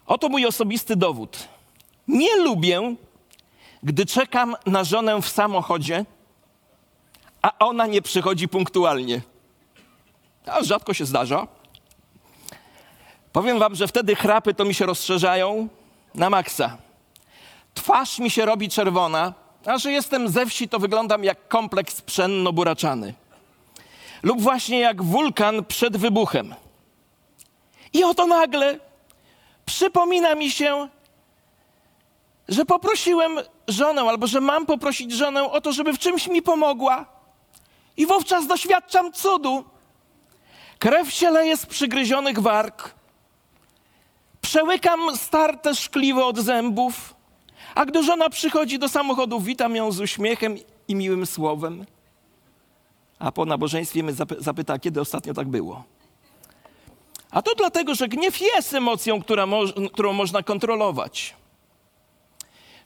Oto 0.07 0.29
mój 0.29 0.47
osobisty 0.47 0.97
dowód. 0.97 1.49
Nie 2.09 2.37
lubię, 2.37 2.95
gdy 3.83 4.07
czekam 4.07 4.57
na 4.67 4.85
żonę 4.85 5.23
w 5.23 5.29
samochodzie, 5.29 6.05
a 7.43 7.59
ona 7.59 7.87
nie 7.87 8.03
przychodzi 8.03 8.49
punktualnie. 8.49 9.21
A 10.47 10.63
rzadko 10.63 10.95
się 10.95 11.05
zdarza. 11.05 11.47
Powiem 13.33 13.59
wam, 13.59 13.75
że 13.75 13.89
wtedy 13.89 14.17
chrapy 14.17 14.55
to 14.55 14.65
mi 14.65 14.75
się 14.75 14.87
rozszerzają 14.87 15.69
na 16.15 16.31
maksa. 16.31 16.79
Twarz 17.75 18.19
mi 18.19 18.31
się 18.31 18.45
robi 18.45 18.69
czerwona, 18.69 19.35
a 19.67 19.79
że 19.79 19.93
jestem 19.93 20.29
ze 20.29 20.47
wsi, 20.47 20.69
to 20.69 20.79
wyglądam 20.79 21.25
jak 21.25 21.49
kompleks 21.49 22.01
pszenno-buraczany. 22.03 23.15
Lub 24.23 24.41
właśnie 24.41 24.79
jak 24.79 25.03
wulkan 25.03 25.65
przed 25.65 25.97
wybuchem. 25.97 26.55
I 27.93 28.05
oto 28.05 28.27
nagle 28.27 28.79
przypomina 29.67 30.35
mi 30.35 30.51
się, 30.51 30.89
że 32.49 32.65
poprosiłem 32.65 33.39
żonę, 33.69 34.03
albo 34.03 34.27
że 34.27 34.41
mam 34.41 34.67
poprosić 34.67 35.13
żonę 35.13 35.45
o 35.45 35.61
to, 35.61 35.73
żeby 35.73 35.93
w 35.93 35.99
czymś 35.99 36.29
mi 36.29 36.43
pomogła. 36.43 37.07
I 37.97 38.07
wówczas 38.07 38.47
doświadczam 38.47 39.13
cudu. 39.13 39.65
Krew 40.79 41.13
się 41.13 41.31
leje 41.31 41.57
z 41.57 41.67
przygryzionych 41.67 42.39
warg. 42.39 42.95
Przełykam 44.41 45.17
starte 45.17 45.75
szkliwo 45.75 46.27
od 46.27 46.39
zębów. 46.39 47.15
A 47.75 47.87
gdy 47.87 48.03
żona 48.03 48.31
przychodzi 48.31 48.79
do 48.79 48.89
samochodu, 48.89 49.41
witam 49.41 49.77
ją 49.77 49.93
z 49.93 50.01
uśmiechem 50.01 50.57
i 50.89 50.95
miłym 50.95 51.27
słowem. 51.27 51.87
A 53.19 53.33
po 53.33 53.45
nabożeństwie 53.45 54.03
mnie 54.03 54.13
zapyta, 54.39 54.79
kiedy 54.79 55.01
ostatnio 55.01 55.35
tak 55.35 55.49
było. 55.49 55.85
A 57.31 57.43
to 57.43 57.55
dlatego, 57.55 57.95
że 57.95 58.09
gniew 58.09 58.41
jest 58.41 58.75
emocją, 58.75 59.23
mo 59.47 59.63
którą 59.93 60.13
można 60.13 60.43
kontrolować. 60.43 61.37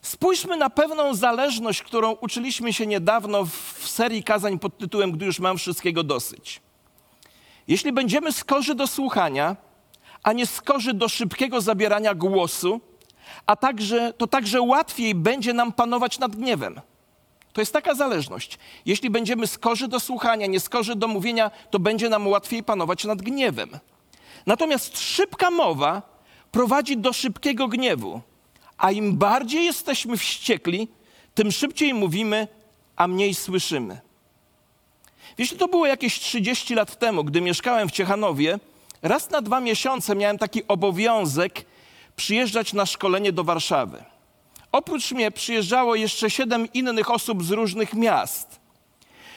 Spójrzmy 0.02 0.56
na 0.56 0.70
pewną 0.70 1.14
zależność, 1.14 1.82
którą 1.82 2.12
uczyliśmy 2.12 2.72
się 2.72 2.86
niedawno 2.86 3.44
w 3.44 3.88
serii 3.88 4.24
kazań 4.24 4.58
pod 4.58 4.78
tytułem 4.78 5.12
Gdy 5.12 5.26
już 5.26 5.38
mam 5.38 5.58
wszystkiego 5.58 6.02
dosyć. 6.02 6.60
Jeśli 7.68 7.92
będziemy 7.92 8.32
skorzy 8.32 8.74
do 8.74 8.86
słuchania, 8.86 9.56
a 10.22 10.32
nie 10.32 10.46
skorzy 10.46 10.94
do 10.94 11.08
szybkiego 11.08 11.60
zabierania 11.60 12.14
głosu, 12.14 12.80
a 13.46 13.56
także, 13.56 14.12
to 14.18 14.26
także 14.26 14.60
łatwiej 14.60 15.14
będzie 15.14 15.52
nam 15.52 15.72
panować 15.72 16.18
nad 16.18 16.36
gniewem. 16.36 16.80
To 17.52 17.60
jest 17.60 17.72
taka 17.72 17.94
zależność. 17.94 18.58
Jeśli 18.86 19.10
będziemy 19.10 19.46
skorzy 19.46 19.88
do 19.88 20.00
słuchania, 20.00 20.46
nie 20.46 20.60
skorzy 20.60 20.96
do 20.96 21.08
mówienia, 21.08 21.50
to 21.70 21.78
będzie 21.78 22.08
nam 22.08 22.28
łatwiej 22.28 22.62
panować 22.62 23.04
nad 23.04 23.22
gniewem. 23.22 23.70
Natomiast 24.46 25.00
szybka 25.00 25.50
mowa 25.50 26.02
prowadzi 26.52 26.96
do 26.96 27.12
szybkiego 27.12 27.68
gniewu. 27.68 28.20
A 28.78 28.90
im 28.90 29.16
bardziej 29.16 29.64
jesteśmy 29.64 30.16
wściekli, 30.16 30.88
tym 31.34 31.52
szybciej 31.52 31.94
mówimy, 31.94 32.48
a 32.96 33.08
mniej 33.08 33.34
słyszymy. 33.34 34.00
Jeśli 35.38 35.58
to 35.58 35.68
było 35.68 35.86
jakieś 35.86 36.20
30 36.20 36.74
lat 36.74 36.98
temu, 36.98 37.24
gdy 37.24 37.40
mieszkałem 37.40 37.88
w 37.88 37.92
Ciechanowie, 37.92 38.58
raz 39.02 39.30
na 39.30 39.42
dwa 39.42 39.60
miesiące 39.60 40.16
miałem 40.16 40.38
taki 40.38 40.68
obowiązek 40.68 41.64
przyjeżdżać 42.16 42.72
na 42.72 42.86
szkolenie 42.86 43.32
do 43.32 43.44
Warszawy. 43.44 44.11
Oprócz 44.72 45.12
mnie 45.12 45.30
przyjeżdżało 45.30 45.94
jeszcze 45.94 46.30
siedem 46.30 46.72
innych 46.72 47.10
osób 47.10 47.44
z 47.44 47.50
różnych 47.50 47.94
miast. 47.94 48.60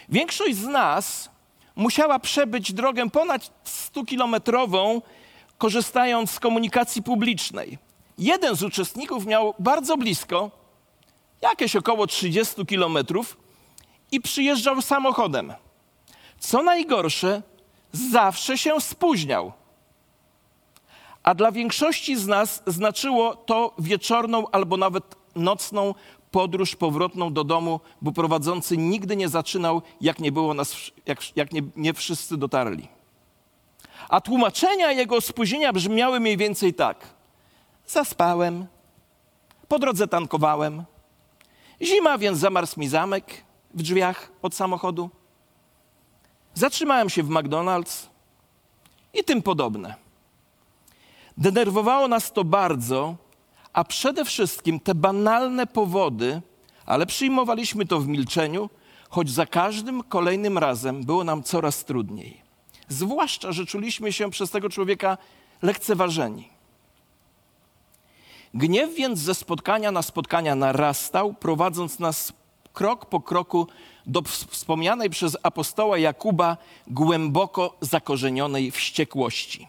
Większość 0.10 0.56
z 0.56 0.68
nas 0.68 1.30
musiała 1.76 2.20
przebyć 2.20 2.74
drogę 2.74 3.10
ponad 3.10 3.52
100-kilometrową, 3.66 5.02
korzystając 5.58 6.32
z 6.32 6.40
komunikacji 6.40 7.04
publicznej. 7.04 7.78
Jeden 8.18 8.56
z 8.56 8.64
uczestników 8.64 9.26
miał 9.26 9.54
bardzo 9.60 9.98
blisko, 9.98 10.52
jakieś 11.42 11.76
około 11.76 12.08
30 12.08 12.66
kilometrów, 12.66 13.38
i 14.12 14.22
przyjeżdżał 14.22 14.82
samochodem. 14.82 15.54
Co 16.40 16.64
najgorsze, 16.64 17.42
zawsze 17.92 18.58
się 18.58 18.82
spóźniał. 18.82 19.54
A 21.24 21.36
dla 21.36 21.52
większości 21.52 22.16
z 22.16 22.28
nas 22.28 22.64
znaczyło 22.68 23.36
to 23.36 23.74
wieczorną 23.80 24.52
albo 24.52 24.78
nawet 24.78 25.25
nocną 25.36 25.94
podróż 26.32 26.76
powrotną 26.76 27.34
do 27.34 27.44
domu, 27.44 27.80
bo 28.02 28.12
prowadzący 28.12 28.78
nigdy 28.78 29.16
nie 29.16 29.30
zaczynał, 29.30 29.82
jak 30.02 30.20
nie 30.20 30.32
było 30.32 30.54
nas, 30.54 30.76
jak, 31.06 31.38
jak 31.38 31.54
nie, 31.54 31.62
nie 31.76 31.94
wszyscy 31.94 32.38
dotarli. 32.38 32.88
A 34.10 34.22
tłumaczenia 34.22 34.92
jego 34.92 35.22
spóźnienia 35.22 35.74
brzmiały 35.74 36.20
mniej 36.20 36.38
więcej 36.38 36.74
tak. 36.74 37.14
Zaspałem, 37.88 38.68
po 39.68 39.80
drodze 39.80 40.08
tankowałem. 40.08 40.84
Zima, 41.82 42.18
więc 42.18 42.40
zamarzł 42.40 42.80
mi 42.80 42.88
zamek 42.88 43.44
w 43.74 43.82
drzwiach 43.82 44.32
od 44.42 44.56
samochodu. 44.56 45.10
Zatrzymałem 46.54 47.10
się 47.10 47.24
w 47.24 47.30
McDonald's 47.30 48.08
i 49.14 49.24
tym 49.24 49.42
podobne. 49.42 49.96
Denerwowało 51.38 52.08
nas 52.08 52.32
to 52.32 52.44
bardzo, 52.44 53.16
a 53.76 53.84
przede 53.84 54.26
wszystkim 54.26 54.80
te 54.80 54.96
banalne 54.96 55.68
powody, 55.68 56.42
ale 56.86 57.06
przyjmowaliśmy 57.06 57.86
to 57.86 58.00
w 58.00 58.08
milczeniu, 58.08 58.70
choć 59.10 59.30
za 59.30 59.46
każdym 59.46 60.04
kolejnym 60.04 60.58
razem 60.58 61.04
było 61.04 61.24
nam 61.24 61.44
coraz 61.44 61.86
trudniej. 61.86 62.42
Zwłaszcza, 62.88 63.52
że 63.52 63.66
czuliśmy 63.66 64.14
się 64.14 64.32
przez 64.32 64.52
tego 64.52 64.70
człowieka 64.70 65.18
lekceważeni. 65.62 66.50
Gniew 68.54 68.96
więc 68.96 69.20
ze 69.20 69.36
spotkania 69.36 69.92
na 69.92 70.02
spotkania 70.02 70.56
narastał, 70.56 71.34
prowadząc 71.34 72.00
nas 72.00 72.34
krok 72.74 73.06
po 73.06 73.22
kroku 73.22 73.68
do 74.06 74.22
wspomnianej 74.50 75.10
przez 75.10 75.38
apostoła 75.44 75.98
Jakuba 75.98 76.58
głęboko 76.88 77.78
zakorzenionej 77.82 78.72
wściekłości. 78.72 79.68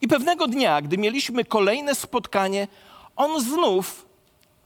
I 0.00 0.08
pewnego 0.08 0.46
dnia, 0.46 0.82
gdy 0.82 0.98
mieliśmy 0.98 1.44
kolejne 1.44 1.94
spotkanie, 1.94 2.68
on 3.18 3.40
znów 3.40 4.06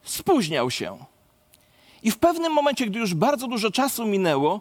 spóźniał 0.03 0.71
się. 0.71 0.99
I 2.03 2.11
w 2.11 2.19
pewnym 2.19 2.53
momencie, 2.53 2.87
gdy 2.87 2.99
już 2.99 3.15
bardzo 3.15 3.49
dużo 3.49 3.71
czasu 3.71 4.07
minęło, 4.07 4.61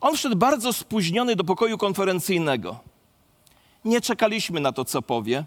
on 0.00 0.16
wszedł 0.16 0.36
bardzo 0.36 0.72
spóźniony 0.72 1.36
do 1.36 1.44
pokoju 1.44 1.78
konferencyjnego. 1.78 2.78
Nie 3.84 4.00
czekaliśmy 4.00 4.60
na 4.60 4.72
to, 4.72 4.84
co 4.84 5.02
powie. 5.02 5.44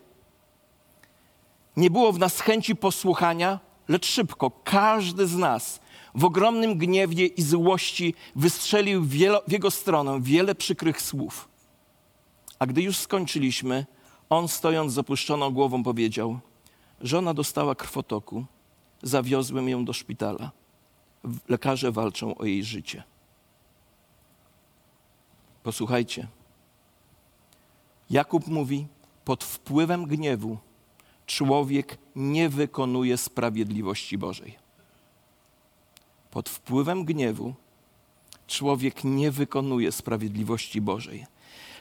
Nie 1.78 1.90
było 1.90 2.14
w 2.14 2.20
nas 2.20 2.40
chęci 2.40 2.76
posłuchania, 2.76 3.60
lecz 3.88 4.06
szybko 4.06 4.52
każdy 4.64 5.28
z 5.28 5.36
nas 5.36 5.80
w 6.16 6.26
ogromnym 6.26 6.78
gniewie 6.78 7.26
i 7.26 7.42
złości 7.42 8.14
wystrzelił 8.36 9.04
w 9.04 9.52
jego 9.52 9.72
stronę 9.72 10.20
wiele 10.22 10.56
przykrych 10.56 11.02
słów. 11.02 11.48
A 12.60 12.66
gdy 12.66 12.82
już 12.82 12.98
skończyliśmy, 12.98 13.86
on 14.30 14.48
stojąc 14.48 14.94
z 14.94 14.98
opuszczoną 14.98 15.52
głową 15.52 15.84
powiedział: 15.84 16.40
Żona 17.04 17.34
dostała 17.34 17.76
krwotoku, 17.76 18.46
zawiozłem 19.02 19.70
ją 19.70 19.86
do 19.86 19.94
szpitala. 19.94 20.52
Lekarze 21.50 21.92
walczą 21.92 22.36
o 22.36 22.46
jej 22.46 22.64
życie. 22.64 23.04
Posłuchajcie. 25.64 26.28
Jakub 28.10 28.48
mówi: 28.48 28.88
Pod 29.26 29.44
wpływem 29.44 30.06
gniewu 30.06 30.58
człowiek 31.26 31.98
nie 32.16 32.50
wykonuje 32.50 33.18
sprawiedliwości 33.18 34.18
Bożej. 34.18 34.58
Pod 36.32 36.50
wpływem 36.50 37.06
gniewu 37.06 37.54
człowiek 38.48 39.04
nie 39.04 39.32
wykonuje 39.32 39.92
sprawiedliwości 39.92 40.82
Bożej. 40.82 41.26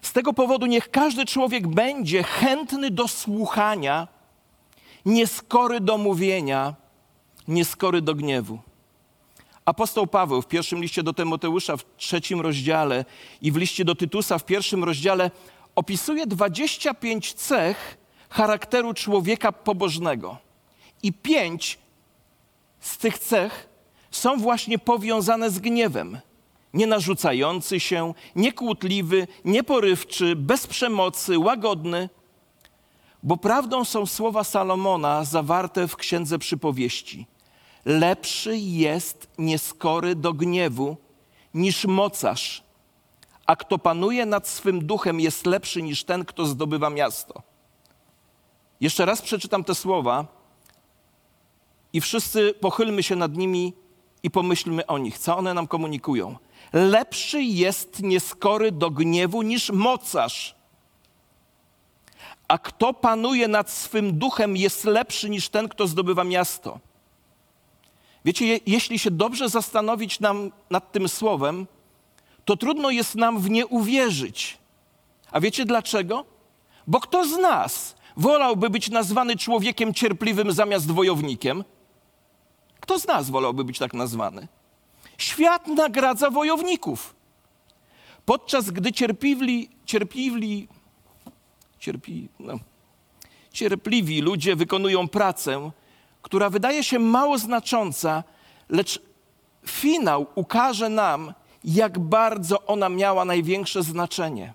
Z 0.03 0.13
tego 0.13 0.33
powodu 0.33 0.67
niech 0.67 0.91
każdy 0.91 1.27
człowiek 1.27 1.69
będzie 1.69 2.23
chętny 2.23 2.91
do 2.91 3.09
słuchania, 3.09 4.09
nieskory 5.07 5.81
do 5.81 5.99
mówienia, 5.99 6.75
nieskory 7.49 8.03
do 8.03 8.15
gniewu. 8.15 8.59
Apostoł 9.65 10.07
Paweł 10.07 10.43
w 10.43 10.47
pierwszym 10.47 10.83
liście 10.83 11.03
do 11.03 11.13
Tymoteusza 11.13 11.77
w 11.77 11.85
trzecim 11.97 12.41
rozdziale 12.41 13.05
i 13.43 13.53
w 13.53 13.57
liście 13.57 13.85
do 13.85 13.95
Tytusa 13.95 14.39
w 14.39 14.45
pierwszym 14.45 14.85
rozdziale 14.85 15.31
opisuje 15.75 16.27
25 16.27 17.33
cech 17.33 17.99
charakteru 18.31 18.95
człowieka 18.95 19.53
pobożnego. 19.53 20.39
I 21.03 21.13
pięć 21.13 21.79
z 22.81 22.99
tych 22.99 23.19
cech 23.19 23.69
są 24.11 24.39
właśnie 24.39 24.79
powiązane 24.79 25.51
z 25.51 25.59
gniewem. 25.59 26.19
Nienarzucający 26.75 27.81
się, 27.81 28.15
niekłótliwy, 28.37 29.27
nieporywczy, 29.45 30.37
bez 30.37 30.67
przemocy, 30.67 31.39
łagodny. 31.39 32.09
Bo 33.23 33.37
prawdą 33.37 33.85
są 33.85 34.07
słowa 34.07 34.45
Salomona 34.45 35.25
zawarte 35.25 35.89
w 35.89 35.97
Księdze 35.97 36.39
Przypowieści. 36.39 37.27
Lepszy 37.85 38.57
jest 38.57 39.29
nieskory 39.39 40.15
do 40.15 40.33
gniewu 40.33 40.97
niż 41.55 41.85
mocarz, 41.85 42.63
a 43.47 43.57
kto 43.57 43.79
panuje 43.79 44.27
nad 44.27 44.49
swym 44.49 44.87
duchem 44.87 45.21
jest 45.21 45.47
lepszy 45.47 45.83
niż 45.83 46.05
ten, 46.05 46.25
kto 46.25 46.47
zdobywa 46.47 46.91
miasto. 46.91 47.43
Jeszcze 48.81 49.05
raz 49.05 49.23
przeczytam 49.23 49.65
te 49.65 49.75
słowa 49.75 50.27
i 51.93 52.01
wszyscy 52.01 52.55
pochylmy 52.61 53.03
się 53.03 53.17
nad 53.17 53.37
nimi 53.37 53.73
i 54.23 54.31
pomyślmy 54.31 54.87
o 54.87 54.99
nich, 54.99 55.19
co 55.19 55.37
one 55.37 55.55
nam 55.55 55.67
komunikują. 55.67 56.37
Lepszy 56.73 57.43
jest 57.43 58.03
nieskory 58.03 58.73
do 58.73 58.91
gniewu 58.91 59.43
niż 59.43 59.71
mocarz. 59.71 60.62
A 62.53 62.59
kto 62.59 62.93
panuje 62.93 63.49
nad 63.49 63.71
swym 63.71 64.19
duchem, 64.19 64.57
jest 64.57 64.85
lepszy 64.85 65.31
niż 65.31 65.49
ten, 65.49 65.69
kto 65.69 65.87
zdobywa 65.87 66.25
miasto. 66.25 66.81
Wiecie, 68.25 68.47
je, 68.47 68.61
jeśli 68.67 68.99
się 68.99 69.11
dobrze 69.11 69.49
zastanowić 69.49 70.21
nam 70.21 70.53
nad 70.71 70.93
tym 70.93 71.09
słowem, 71.09 71.67
to 72.45 72.57
trudno 72.57 72.91
jest 72.91 73.15
nam 73.15 73.41
w 73.41 73.51
nie 73.51 73.67
uwierzyć. 73.67 74.59
A 75.31 75.41
wiecie 75.41 75.65
dlaczego? 75.65 76.25
Bo 76.87 77.01
kto 77.01 77.25
z 77.25 77.39
nas 77.39 77.97
wolałby 78.17 78.71
być 78.71 78.91
nazwany 78.91 79.37
człowiekiem 79.37 79.95
cierpliwym 79.95 80.53
zamiast 80.53 80.91
wojownikiem? 80.91 81.65
Kto 82.81 82.99
z 82.99 83.07
nas 83.07 83.31
wolałby 83.31 83.65
być 83.65 83.79
tak 83.79 83.95
nazwany? 83.95 84.49
Świat 85.19 85.67
nagradza 85.67 86.31
wojowników. 86.31 87.15
Podczas 88.25 88.71
gdy 88.71 88.93
cierpliwi, 88.93 89.71
cierpliwi, 89.85 90.69
cierpi, 91.83 92.29
no, 92.41 92.59
cierpliwi 93.53 94.21
ludzie 94.21 94.57
wykonują 94.57 95.09
pracę, 95.09 95.71
która 96.23 96.51
wydaje 96.51 96.85
się 96.85 96.99
mało 96.99 97.39
znacząca, 97.39 98.25
lecz 98.69 99.03
finał 99.67 100.27
ukaże 100.35 100.89
nam, 100.89 101.35
jak 101.65 101.99
bardzo 101.99 102.67
ona 102.67 102.89
miała 102.89 103.25
największe 103.25 103.83
znaczenie. 103.83 104.55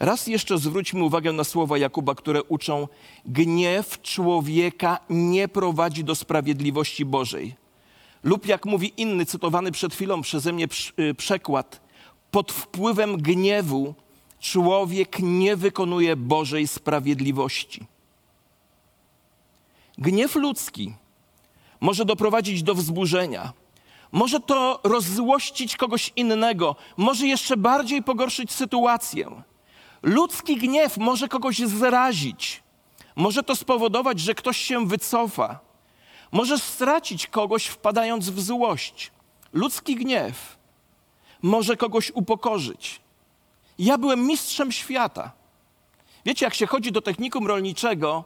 Raz 0.00 0.26
jeszcze 0.26 0.58
zwróćmy 0.58 1.04
uwagę 1.04 1.32
na 1.32 1.44
słowa 1.44 1.78
Jakuba, 1.78 2.14
które 2.14 2.42
uczą: 2.42 2.88
Gniew 3.26 4.02
człowieka 4.02 4.98
nie 5.10 5.48
prowadzi 5.48 6.04
do 6.04 6.14
sprawiedliwości 6.14 7.04
Bożej. 7.04 7.54
Lub 8.22 8.46
jak 8.46 8.66
mówi 8.66 8.92
inny, 8.96 9.26
cytowany 9.26 9.72
przed 9.72 9.94
chwilą 9.94 10.22
przeze 10.22 10.52
mnie 10.52 10.68
y, 10.98 11.14
przekład, 11.14 11.80
pod 12.30 12.52
wpływem 12.52 13.16
gniewu 13.16 13.94
człowiek 14.40 15.18
nie 15.18 15.56
wykonuje 15.56 16.16
Bożej 16.16 16.68
sprawiedliwości. 16.68 17.86
Gniew 19.98 20.34
ludzki 20.34 20.94
może 21.80 22.04
doprowadzić 22.04 22.62
do 22.62 22.74
wzburzenia, 22.74 23.52
może 24.12 24.40
to 24.40 24.80
rozzłościć 24.84 25.76
kogoś 25.76 26.12
innego, 26.16 26.76
może 26.96 27.26
jeszcze 27.26 27.56
bardziej 27.56 28.02
pogorszyć 28.02 28.52
sytuację. 28.52 29.42
Ludzki 30.02 30.56
gniew 30.56 30.96
może 30.96 31.28
kogoś 31.28 31.58
zrazić, 31.58 32.62
może 33.16 33.42
to 33.42 33.56
spowodować, 33.56 34.20
że 34.20 34.34
ktoś 34.34 34.56
się 34.56 34.86
wycofa, 34.86 35.60
może 36.32 36.58
stracić 36.58 37.26
kogoś 37.26 37.66
wpadając 37.66 38.30
w 38.30 38.40
złość. 38.40 39.10
Ludzki 39.52 39.96
gniew 39.96 40.58
może 41.42 41.76
kogoś 41.76 42.10
upokorzyć. 42.14 43.00
Ja 43.78 43.98
byłem 43.98 44.26
mistrzem 44.26 44.72
świata. 44.72 45.32
Wiecie, 46.24 46.46
jak 46.46 46.54
się 46.54 46.66
chodzi 46.66 46.92
do 46.92 47.02
technikum 47.02 47.46
rolniczego 47.46 48.24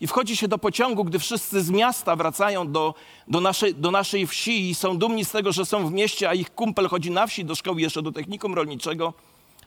i 0.00 0.06
wchodzi 0.06 0.36
się 0.36 0.48
do 0.48 0.58
pociągu, 0.58 1.04
gdy 1.04 1.18
wszyscy 1.18 1.62
z 1.62 1.70
miasta 1.70 2.16
wracają 2.16 2.72
do, 2.72 2.94
do, 3.28 3.40
naszej, 3.40 3.74
do 3.74 3.90
naszej 3.90 4.26
wsi 4.26 4.70
i 4.70 4.74
są 4.74 4.98
dumni 4.98 5.24
z 5.24 5.30
tego, 5.30 5.52
że 5.52 5.66
są 5.66 5.86
w 5.86 5.92
mieście, 5.92 6.28
a 6.28 6.34
ich 6.34 6.54
kumpel 6.54 6.88
chodzi 6.88 7.10
na 7.10 7.26
wsi 7.26 7.44
do 7.44 7.54
szkoły 7.54 7.80
jeszcze 7.80 8.02
do 8.02 8.12
technikum 8.12 8.54
rolniczego, 8.54 9.14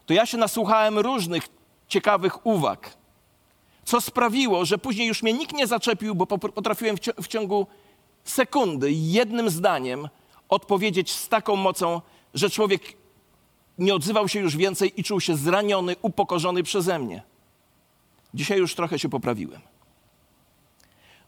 to 0.05 0.13
ja 0.13 0.25
się 0.25 0.37
nasłuchałem 0.37 0.99
różnych 0.99 1.47
ciekawych 1.87 2.45
uwag, 2.45 2.97
co 3.85 4.01
sprawiło, 4.01 4.65
że 4.65 4.77
później 4.77 5.07
już 5.07 5.23
mnie 5.23 5.33
nikt 5.33 5.53
nie 5.53 5.67
zaczepił, 5.67 6.15
bo 6.15 6.25
potrafiłem 6.27 6.95
w 7.21 7.27
ciągu 7.27 7.67
sekundy 8.23 8.91
jednym 8.91 9.49
zdaniem 9.49 10.09
odpowiedzieć 10.49 11.11
z 11.11 11.29
taką 11.29 11.55
mocą, 11.55 12.01
że 12.33 12.49
człowiek 12.49 12.81
nie 13.77 13.95
odzywał 13.95 14.27
się 14.27 14.39
już 14.39 14.57
więcej 14.57 14.99
i 14.99 15.03
czuł 15.03 15.21
się 15.21 15.35
zraniony, 15.35 15.95
upokorzony 16.01 16.63
przeze 16.63 16.99
mnie. 16.99 17.23
Dzisiaj 18.33 18.59
już 18.59 18.75
trochę 18.75 18.99
się 18.99 19.09
poprawiłem. 19.09 19.61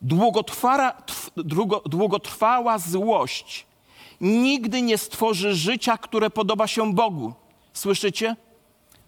Długotrwała, 0.02 0.94
długotrwała 1.86 2.78
złość 2.78 3.66
nigdy 4.22 4.82
nie 4.82 4.98
stworzy 4.98 5.56
życia, 5.56 5.98
które 5.98 6.30
podoba 6.30 6.68
się 6.68 6.94
Bogu. 6.94 7.34
Słyszycie? 7.74 8.36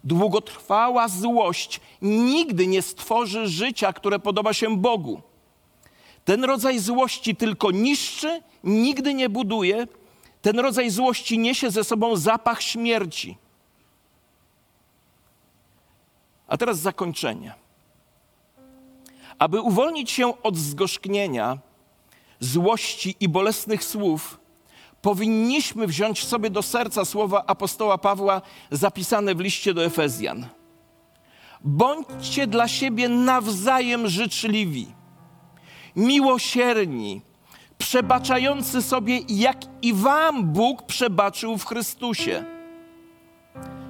Długotrwała 0.04 1.08
złość 1.08 1.80
nigdy 2.02 2.66
nie 2.66 2.82
stworzy 2.82 3.48
życia, 3.48 3.92
które 3.92 4.18
podoba 4.18 4.52
się 4.52 4.76
Bogu. 4.76 5.20
Ten 6.24 6.44
rodzaj 6.44 6.78
złości 6.78 7.36
tylko 7.36 7.70
niszczy, 7.70 8.42
nigdy 8.64 9.14
nie 9.14 9.28
buduje. 9.28 9.86
Ten 10.42 10.58
rodzaj 10.58 10.90
złości 10.90 11.38
niesie 11.38 11.70
ze 11.70 11.84
sobą 11.84 12.16
zapach 12.16 12.62
śmierci. 12.62 13.36
A 16.48 16.56
teraz 16.56 16.78
zakończenie. 16.78 17.54
Aby 19.38 19.60
uwolnić 19.60 20.10
się 20.10 20.42
od 20.42 20.56
zgorzknienia, 20.56 21.58
złości 22.40 23.16
i 23.20 23.28
bolesnych 23.28 23.84
słów, 23.84 24.40
powinniśmy 25.02 25.86
wziąć 25.86 26.24
sobie 26.24 26.50
do 26.50 26.62
serca 26.62 27.04
słowa 27.04 27.44
apostoła 27.46 27.98
Pawła 27.98 28.42
zapisane 28.70 29.34
w 29.34 29.40
liście 29.40 29.74
do 29.74 29.84
Efezjan. 29.84 30.46
Bądźcie 31.60 32.46
dla 32.46 32.68
siebie 32.68 33.08
nawzajem 33.08 34.08
życzliwi, 34.08 34.86
miłosierni, 35.96 37.22
przebaczający 37.82 38.82
sobie, 38.82 39.20
jak 39.28 39.56
i 39.82 39.94
Wam 39.94 40.44
Bóg 40.44 40.82
przebaczył 40.82 41.58
w 41.58 41.64
Chrystusie. 41.64 42.44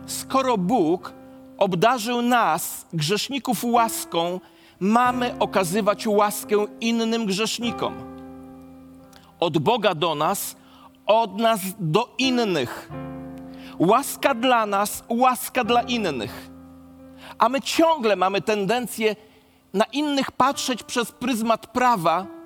Skoro 0.06 0.58
Bóg 0.58 1.12
obdarzył 1.58 2.22
nas, 2.22 2.86
grzeszników, 2.92 3.64
łaską, 3.64 4.40
mamy 4.80 5.34
okazywać 5.38 6.06
łaskę 6.06 6.66
innym 6.80 7.26
grzesznikom. 7.26 7.94
Od 9.40 9.58
Boga 9.58 9.94
do 9.94 10.14
nas, 10.14 10.56
od 11.06 11.38
nas 11.38 11.60
do 11.78 12.14
innych. 12.18 12.90
Łaska 13.78 14.34
dla 14.34 14.66
nas, 14.66 15.04
łaska 15.08 15.64
dla 15.64 15.82
innych. 15.82 16.50
A 17.38 17.48
my 17.48 17.60
ciągle 17.60 18.16
mamy 18.16 18.40
tendencję 18.40 19.16
na 19.72 19.84
innych 19.84 20.30
patrzeć 20.30 20.82
przez 20.82 21.12
pryzmat 21.12 21.66
prawa, 21.66 22.41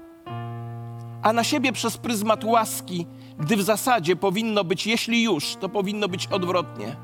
a 1.27 1.33
na 1.33 1.45
siebie 1.45 1.73
przez 1.73 1.97
pryzmat 1.97 2.45
łaski, 2.45 3.07
gdy 3.39 3.57
w 3.57 3.63
zasadzie 3.63 4.17
powinno 4.17 4.65
być, 4.65 4.87
jeśli 4.87 5.23
już, 5.23 5.57
to 5.57 5.69
powinno 5.69 6.09
być 6.09 6.27
odwrotnie. 6.27 6.97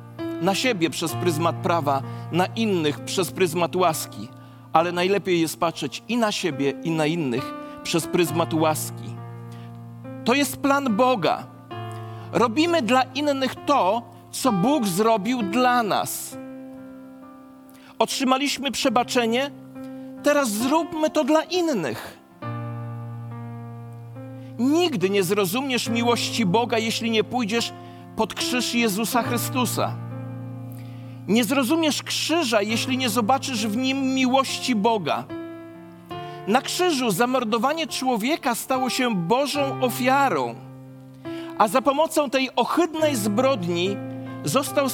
Na 0.43 0.55
siebie 0.55 0.91
przez 0.91 1.13
pryzmat 1.13 1.57
prawa, 1.57 2.03
na 2.33 2.47
innych 2.47 3.01
przez 3.01 3.31
pryzmat 3.31 3.77
łaski, 3.77 4.29
ale 4.73 4.93
najlepiej 4.93 5.41
jest 5.41 5.61
patrzeć 5.61 6.03
i 6.09 6.17
na 6.17 6.33
siebie, 6.33 6.75
i 6.85 6.91
na 6.91 7.07
innych 7.07 7.55
przez 7.83 8.07
pryzmat 8.07 8.55
łaski. 8.55 9.11
To 10.25 10.35
jest 10.35 10.57
plan 10.57 10.97
Boga. 10.97 11.47
Robimy 12.33 12.83
dla 12.83 13.03
innych 13.03 13.55
to, 13.67 14.03
co 14.31 14.53
Bóg 14.53 14.87
zrobił 14.87 15.43
dla 15.43 15.83
nas. 15.83 16.37
Otrzymaliśmy 17.99 18.71
przebaczenie, 18.71 19.51
teraz 20.23 20.49
zróbmy 20.51 21.11
to 21.11 21.25
dla 21.25 21.43
innych. 21.43 22.22
Nigdy 24.63 25.11
nie 25.11 25.23
zrozumiesz 25.23 25.89
miłości 25.89 26.47
Boga, 26.47 26.79
jeśli 26.79 27.11
nie 27.11 27.25
pójdziesz 27.25 27.73
pod 28.17 28.35
krzyż 28.35 28.75
Jezusa 28.75 29.23
Chrystusa. 29.23 29.97
Nie 31.29 31.45
zrozumiesz 31.45 32.03
krzyża, 32.03 32.63
jeśli 32.63 32.99
nie 32.99 33.09
zobaczysz 33.09 33.67
w 33.67 33.77
nim 33.77 34.15
miłości 34.15 34.75
Boga. 34.75 35.25
Na 36.47 36.61
krzyżu 36.61 37.11
zamordowanie 37.11 37.87
człowieka 37.87 38.55
stało 38.55 38.91
się 38.91 39.15
Bożą 39.15 39.81
ofiarą, 39.81 40.55
a 41.59 41.69
za 41.69 41.83
pomocą 41.83 42.31
tej 42.31 42.49
ohydnej 42.57 43.17
zbrodni 43.17 43.97
został 44.45 44.87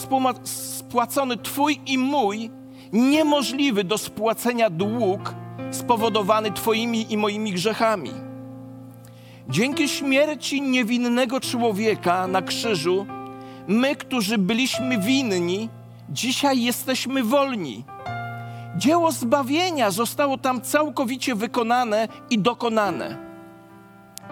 spłacony 0.44 1.36
Twój 1.36 1.80
i 1.86 1.98
mój 1.98 2.50
niemożliwy 2.92 3.84
do 3.84 3.98
spłacenia 3.98 4.70
dług 4.70 5.34
spowodowany 5.70 6.52
Twoimi 6.52 7.12
i 7.12 7.16
moimi 7.16 7.52
grzechami. 7.52 8.27
Dzięki 9.48 9.88
śmierci 9.88 10.62
niewinnego 10.62 11.40
człowieka 11.40 12.26
na 12.26 12.42
krzyżu, 12.42 13.06
my, 13.68 13.96
którzy 13.96 14.38
byliśmy 14.38 14.98
winni, 14.98 15.68
dzisiaj 16.10 16.62
jesteśmy 16.62 17.22
wolni. 17.22 17.84
Dzieło 18.76 19.12
zbawienia 19.12 19.90
zostało 19.90 20.38
tam 20.38 20.60
całkowicie 20.60 21.34
wykonane 21.34 22.08
i 22.30 22.38
dokonane. 22.38 23.16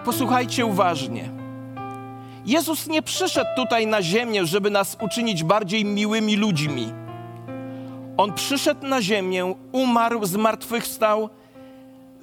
Posłuchajcie 0.05 0.65
uważnie. 0.65 1.29
Jezus 2.45 2.87
nie 2.87 3.01
przyszedł 3.01 3.49
tutaj 3.55 3.87
na 3.87 4.01
ziemię, 4.01 4.45
żeby 4.45 4.69
nas 4.69 4.97
uczynić 5.01 5.43
bardziej 5.43 5.85
miłymi 5.85 6.35
ludźmi. 6.35 6.93
On 8.17 8.33
przyszedł 8.33 8.87
na 8.87 9.01
ziemię, 9.01 9.55
umarł, 9.71 10.25
zmartwychwstał, 10.25 11.29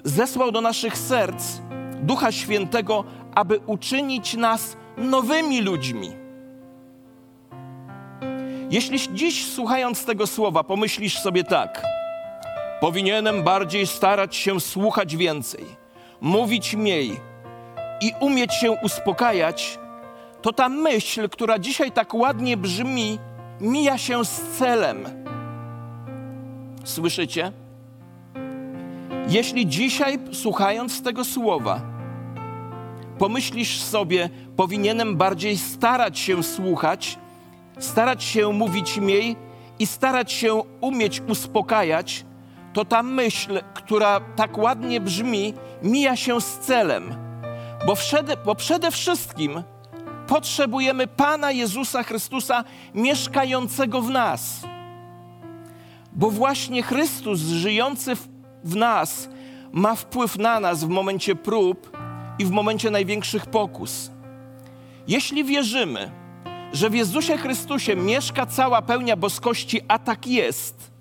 zesłał 0.04 0.52
do 0.52 0.60
naszych 0.60 0.98
serc 0.98 1.44
Ducha 2.02 2.32
Świętego, 2.32 3.04
aby 3.34 3.60
uczynić 3.66 4.34
nas 4.34 4.76
nowymi 4.96 5.62
ludźmi. 5.62 6.10
Jeśli 8.70 8.98
dziś 9.14 9.46
słuchając 9.46 10.04
tego 10.04 10.26
słowa 10.26 10.64
pomyślisz 10.64 11.18
sobie 11.18 11.44
tak, 11.44 11.82
powinienem 12.80 13.42
bardziej 13.42 13.86
starać 13.86 14.36
się 14.36 14.60
słuchać 14.60 15.16
więcej, 15.16 15.64
mówić 16.20 16.74
mniej 16.74 17.20
i 18.00 18.12
umieć 18.20 18.54
się 18.54 18.72
uspokajać, 18.72 19.78
to 20.42 20.52
ta 20.52 20.68
myśl, 20.68 21.28
która 21.28 21.58
dzisiaj 21.58 21.92
tak 21.92 22.14
ładnie 22.14 22.56
brzmi, 22.56 23.18
mija 23.60 23.98
się 23.98 24.24
z 24.24 24.40
celem. 24.58 25.04
Słyszycie? 26.84 27.52
Jeśli 29.28 29.66
dzisiaj, 29.66 30.18
słuchając 30.32 31.02
tego 31.02 31.24
słowa, 31.24 31.80
pomyślisz 33.18 33.80
sobie, 33.80 34.30
powinienem 34.56 35.16
bardziej 35.16 35.58
starać 35.58 36.18
się 36.18 36.42
słuchać, 36.42 37.18
starać 37.78 38.24
się 38.24 38.52
mówić 38.52 38.98
mniej 38.98 39.36
i 39.78 39.86
starać 39.86 40.32
się 40.32 40.62
umieć 40.80 41.22
uspokajać, 41.28 42.24
to 42.72 42.84
ta 42.84 43.02
myśl, 43.02 43.60
która 43.74 44.20
tak 44.20 44.58
ładnie 44.58 45.00
brzmi, 45.00 45.54
mija 45.82 46.16
się 46.16 46.40
z 46.40 46.58
celem. 46.58 47.14
Bo, 47.86 47.94
przede, 47.94 48.36
bo 48.36 48.54
przede 48.54 48.90
wszystkim 48.90 49.62
potrzebujemy 50.26 51.06
Pana 51.06 51.50
Jezusa 51.50 52.02
Chrystusa 52.02 52.64
mieszkającego 52.94 54.02
w 54.02 54.10
nas. 54.10 54.60
Bo 56.12 56.30
właśnie 56.30 56.82
Chrystus 56.82 57.40
żyjący 57.40 58.16
w, 58.16 58.33
w 58.64 58.76
nas 58.76 59.28
ma 59.72 59.94
wpływ 59.94 60.38
na 60.38 60.60
nas 60.60 60.84
w 60.84 60.88
momencie 60.88 61.34
prób 61.34 61.96
i 62.38 62.44
w 62.44 62.50
momencie 62.50 62.90
największych 62.90 63.46
pokus. 63.46 64.10
Jeśli 65.08 65.44
wierzymy, 65.44 66.10
że 66.72 66.90
w 66.90 66.94
Jezusie 66.94 67.36
Chrystusie 67.36 67.96
mieszka 67.96 68.46
cała 68.46 68.82
pełnia 68.82 69.16
boskości, 69.16 69.80
a 69.88 69.98
tak 69.98 70.26
jest, 70.26 70.94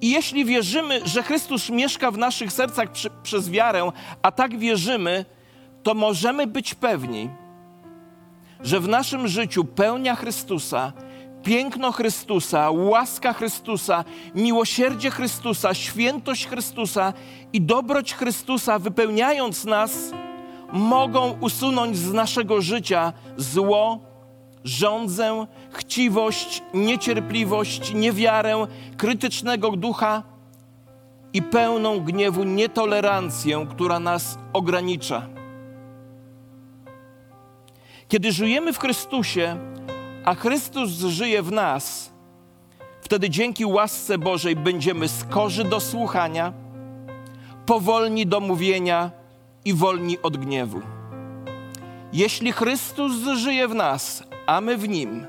i 0.00 0.10
jeśli 0.10 0.44
wierzymy, 0.44 1.00
że 1.04 1.22
Chrystus 1.22 1.70
mieszka 1.70 2.10
w 2.10 2.18
naszych 2.18 2.52
sercach 2.52 2.92
przy, 2.92 3.10
przez 3.22 3.50
wiarę, 3.50 3.90
a 4.22 4.32
tak 4.32 4.58
wierzymy, 4.58 5.24
to 5.82 5.94
możemy 5.94 6.46
być 6.46 6.74
pewni, 6.74 7.30
że 8.60 8.80
w 8.80 8.88
naszym 8.88 9.28
życiu 9.28 9.64
pełnia 9.64 10.14
Chrystusa, 10.14 10.92
piękno 11.42 11.92
Chrystusa, 11.92 12.70
łaska 12.70 13.32
Chrystusa, 13.32 14.04
miłosierdzie 14.34 15.10
Chrystusa, 15.10 15.74
świętość 15.74 16.46
Chrystusa 16.46 17.12
i 17.52 17.60
dobroć 17.60 18.14
Chrystusa, 18.14 18.78
wypełniając 18.78 19.64
nas, 19.64 20.12
mogą 20.72 21.36
usunąć 21.40 21.96
z 21.96 22.12
naszego 22.12 22.60
życia 22.60 23.12
zło, 23.36 24.00
żądzę, 24.64 25.46
chciwość, 25.70 26.62
niecierpliwość, 26.74 27.94
niewiarę, 27.94 28.66
krytycznego 28.96 29.70
ducha 29.70 30.22
i 31.32 31.42
pełną 31.42 32.00
gniewu 32.00 32.44
nietolerancję, 32.44 33.66
która 33.70 34.00
nas 34.00 34.38
ogranicza. 34.52 35.26
Kiedy 38.08 38.32
żyjemy 38.32 38.72
w 38.72 38.78
Chrystusie, 38.78 39.56
a 40.24 40.34
Chrystus 40.34 40.90
żyje 40.90 41.42
w 41.42 41.52
nas, 41.52 42.12
wtedy 43.00 43.30
dzięki 43.30 43.64
łasce 43.64 44.18
Bożej 44.18 44.56
będziemy 44.56 45.08
skorzy 45.08 45.64
do 45.64 45.80
słuchania, 45.80 46.52
powolni 47.66 48.26
do 48.26 48.40
mówienia 48.40 49.10
i 49.64 49.74
wolni 49.74 50.22
od 50.22 50.36
gniewu. 50.36 50.80
Jeśli 52.12 52.52
Chrystus 52.52 53.12
żyje 53.36 53.68
w 53.68 53.74
nas, 53.74 54.22
a 54.46 54.60
my 54.60 54.76
w 54.76 54.88
Nim, 54.88 55.26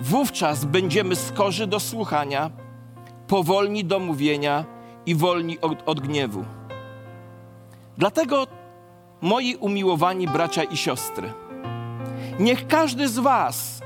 wówczas 0.00 0.64
będziemy 0.64 1.16
skorzy 1.16 1.66
do 1.66 1.80
słuchania, 1.80 2.50
powolni 3.26 3.84
do 3.84 3.98
mówienia 3.98 4.64
i 5.06 5.14
wolni 5.14 5.60
od, 5.60 5.88
od 5.88 6.00
gniewu. 6.00 6.44
Dlatego, 7.98 8.46
moi 9.20 9.56
umiłowani 9.56 10.26
bracia 10.26 10.62
i 10.62 10.76
siostry, 10.76 11.32
niech 12.38 12.66
każdy 12.66 13.08
z 13.08 13.18
Was 13.18 13.84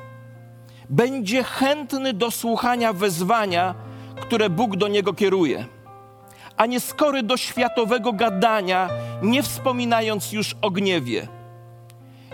będzie 0.90 1.44
chętny 1.44 2.12
do 2.12 2.30
słuchania 2.30 2.92
wezwania, 2.92 3.74
które 4.20 4.50
Bóg 4.50 4.76
do 4.76 4.88
niego 4.88 5.12
kieruje, 5.12 5.66
a 6.56 6.66
nie 6.66 6.80
skory 6.80 7.22
do 7.22 7.36
światowego 7.36 8.12
gadania, 8.12 8.88
nie 9.22 9.42
wspominając 9.42 10.32
już 10.32 10.56
o 10.62 10.70
gniewie. 10.70 11.28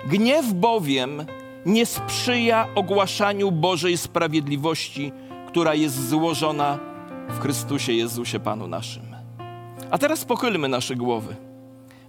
Gniew 0.07 0.53
bowiem 0.53 1.25
nie 1.67 1.87
sprzyja 1.87 2.67
ogłaszaniu 2.75 3.53
Bożej 3.53 3.99
sprawiedliwości, 3.99 5.13
która 5.49 5.75
jest 5.75 6.09
złożona 6.09 6.79
w 7.29 7.41
Chrystusie 7.41 7.93
Jezusie 7.93 8.41
Panu 8.41 8.69
naszym. 8.69 9.03
A 9.91 9.99
teraz 9.99 10.25
pochylmy 10.25 10.69
nasze 10.69 10.97
głowy 10.97 11.37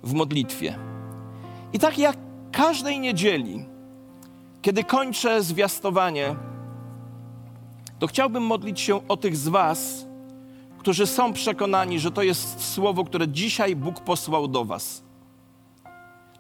w 0.04 0.14
modlitwie. 0.14 0.76
I 1.74 1.80
tak 1.80 1.98
jak 1.98 2.18
każdej 2.52 3.00
niedzieli, 3.00 3.66
kiedy 4.66 4.84
kończę 4.84 5.44
zwiastowanie, 5.44 6.36
to 8.00 8.08
chciałbym 8.08 8.44
modlić 8.44 8.80
się 8.80 9.08
o 9.08 9.18
tych 9.18 9.38
z 9.38 9.48
Was, 9.48 10.06
którzy 10.78 11.08
są 11.08 11.34
przekonani, 11.34 12.00
że 12.00 12.12
to 12.12 12.24
jest 12.24 12.74
słowo, 12.74 13.04
które 13.04 13.28
dzisiaj 13.28 13.76
Bóg 13.76 14.00
posłał 14.00 14.48
do 14.48 14.66
Was. 14.66 15.04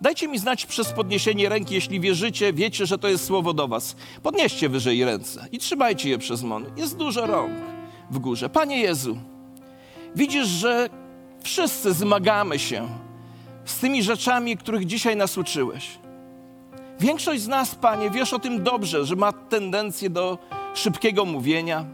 Dajcie 0.01 0.27
mi 0.27 0.39
znać 0.39 0.65
przez 0.65 0.91
podniesienie 0.91 1.49
ręki, 1.49 1.75
jeśli 1.75 1.99
wierzycie, 1.99 2.53
wiecie, 2.53 2.85
że 2.85 2.97
to 2.97 3.07
jest 3.07 3.25
słowo 3.25 3.53
do 3.53 3.67
Was. 3.67 3.95
Podnieście 4.23 4.69
wyżej 4.69 5.05
ręce 5.05 5.47
i 5.51 5.57
trzymajcie 5.57 6.09
je 6.09 6.17
przez 6.17 6.43
mon. 6.43 6.65
Jest 6.77 6.97
dużo 6.97 7.25
rąk 7.25 7.53
w 8.11 8.19
górze. 8.19 8.49
Panie 8.49 8.79
Jezu, 8.79 9.17
widzisz, 10.15 10.47
że 10.47 10.89
wszyscy 11.43 11.93
zmagamy 11.93 12.59
się 12.59 12.87
z 13.65 13.79
tymi 13.79 14.03
rzeczami, 14.03 14.57
których 14.57 14.85
dzisiaj 14.85 15.15
nas 15.15 15.37
uczyłeś. 15.37 16.04
Większość 16.99 17.41
z 17.41 17.47
nas, 17.47 17.75
Panie, 17.75 18.09
wiesz 18.09 18.33
o 18.33 18.39
tym 18.39 18.63
dobrze, 18.63 19.05
że 19.05 19.15
ma 19.15 19.31
tendencję 19.31 20.09
do 20.09 20.37
szybkiego 20.73 21.25
mówienia, 21.25 21.85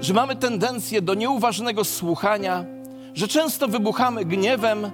że 0.00 0.14
mamy 0.14 0.36
tendencję 0.36 1.02
do 1.02 1.14
nieuważnego 1.14 1.84
słuchania, 1.84 2.64
że 3.14 3.28
często 3.28 3.68
wybuchamy 3.68 4.24
gniewem. 4.24 4.90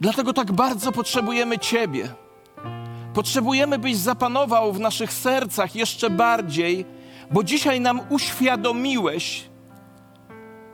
Dlatego 0.00 0.32
tak 0.32 0.52
bardzo 0.52 0.92
potrzebujemy 0.92 1.58
Ciebie. 1.58 2.08
Potrzebujemy, 3.14 3.78
byś 3.78 3.96
zapanował 3.96 4.72
w 4.72 4.80
naszych 4.80 5.12
sercach 5.12 5.76
jeszcze 5.76 6.10
bardziej, 6.10 6.84
bo 7.30 7.42
dzisiaj 7.42 7.80
nam 7.80 8.00
uświadomiłeś, 8.10 9.44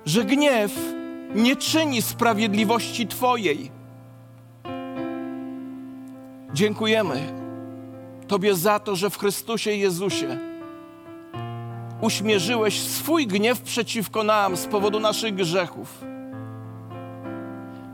że 0.06 0.24
gniew 0.24 0.72
nie 1.34 1.56
czyni 1.56 2.02
sprawiedliwości 2.02 3.06
Twojej. 3.06 3.81
Dziękujemy 6.54 7.42
Tobie 8.28 8.54
za 8.54 8.78
to, 8.78 8.96
że 8.96 9.10
w 9.10 9.18
Chrystusie 9.18 9.70
Jezusie 9.70 10.38
uśmierzyłeś 12.00 12.80
swój 12.80 13.26
gniew 13.26 13.60
przeciwko 13.60 14.24
nam 14.24 14.56
z 14.56 14.66
powodu 14.66 15.00
naszych 15.00 15.34
grzechów. 15.34 16.04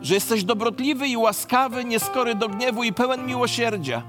Że 0.00 0.14
jesteś 0.14 0.44
dobrotliwy 0.44 1.08
i 1.08 1.16
łaskawy, 1.16 1.84
nieskory 1.84 2.34
do 2.34 2.48
gniewu 2.48 2.84
i 2.84 2.92
pełen 2.92 3.26
miłosierdzia. 3.26 4.02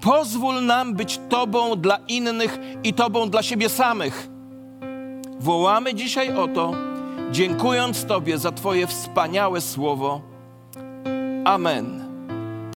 Pozwól 0.00 0.64
nam 0.64 0.94
być 0.94 1.20
Tobą 1.28 1.76
dla 1.76 1.98
innych 2.08 2.58
i 2.84 2.94
Tobą 2.94 3.30
dla 3.30 3.42
siebie 3.42 3.68
samych. 3.68 4.28
Wołamy 5.40 5.94
dzisiaj 5.94 6.36
o 6.36 6.48
to, 6.48 6.72
dziękując 7.30 8.04
Tobie 8.04 8.38
za 8.38 8.52
Twoje 8.52 8.86
wspaniałe 8.86 9.60
słowo. 9.60 10.20
Amen. 11.44 12.09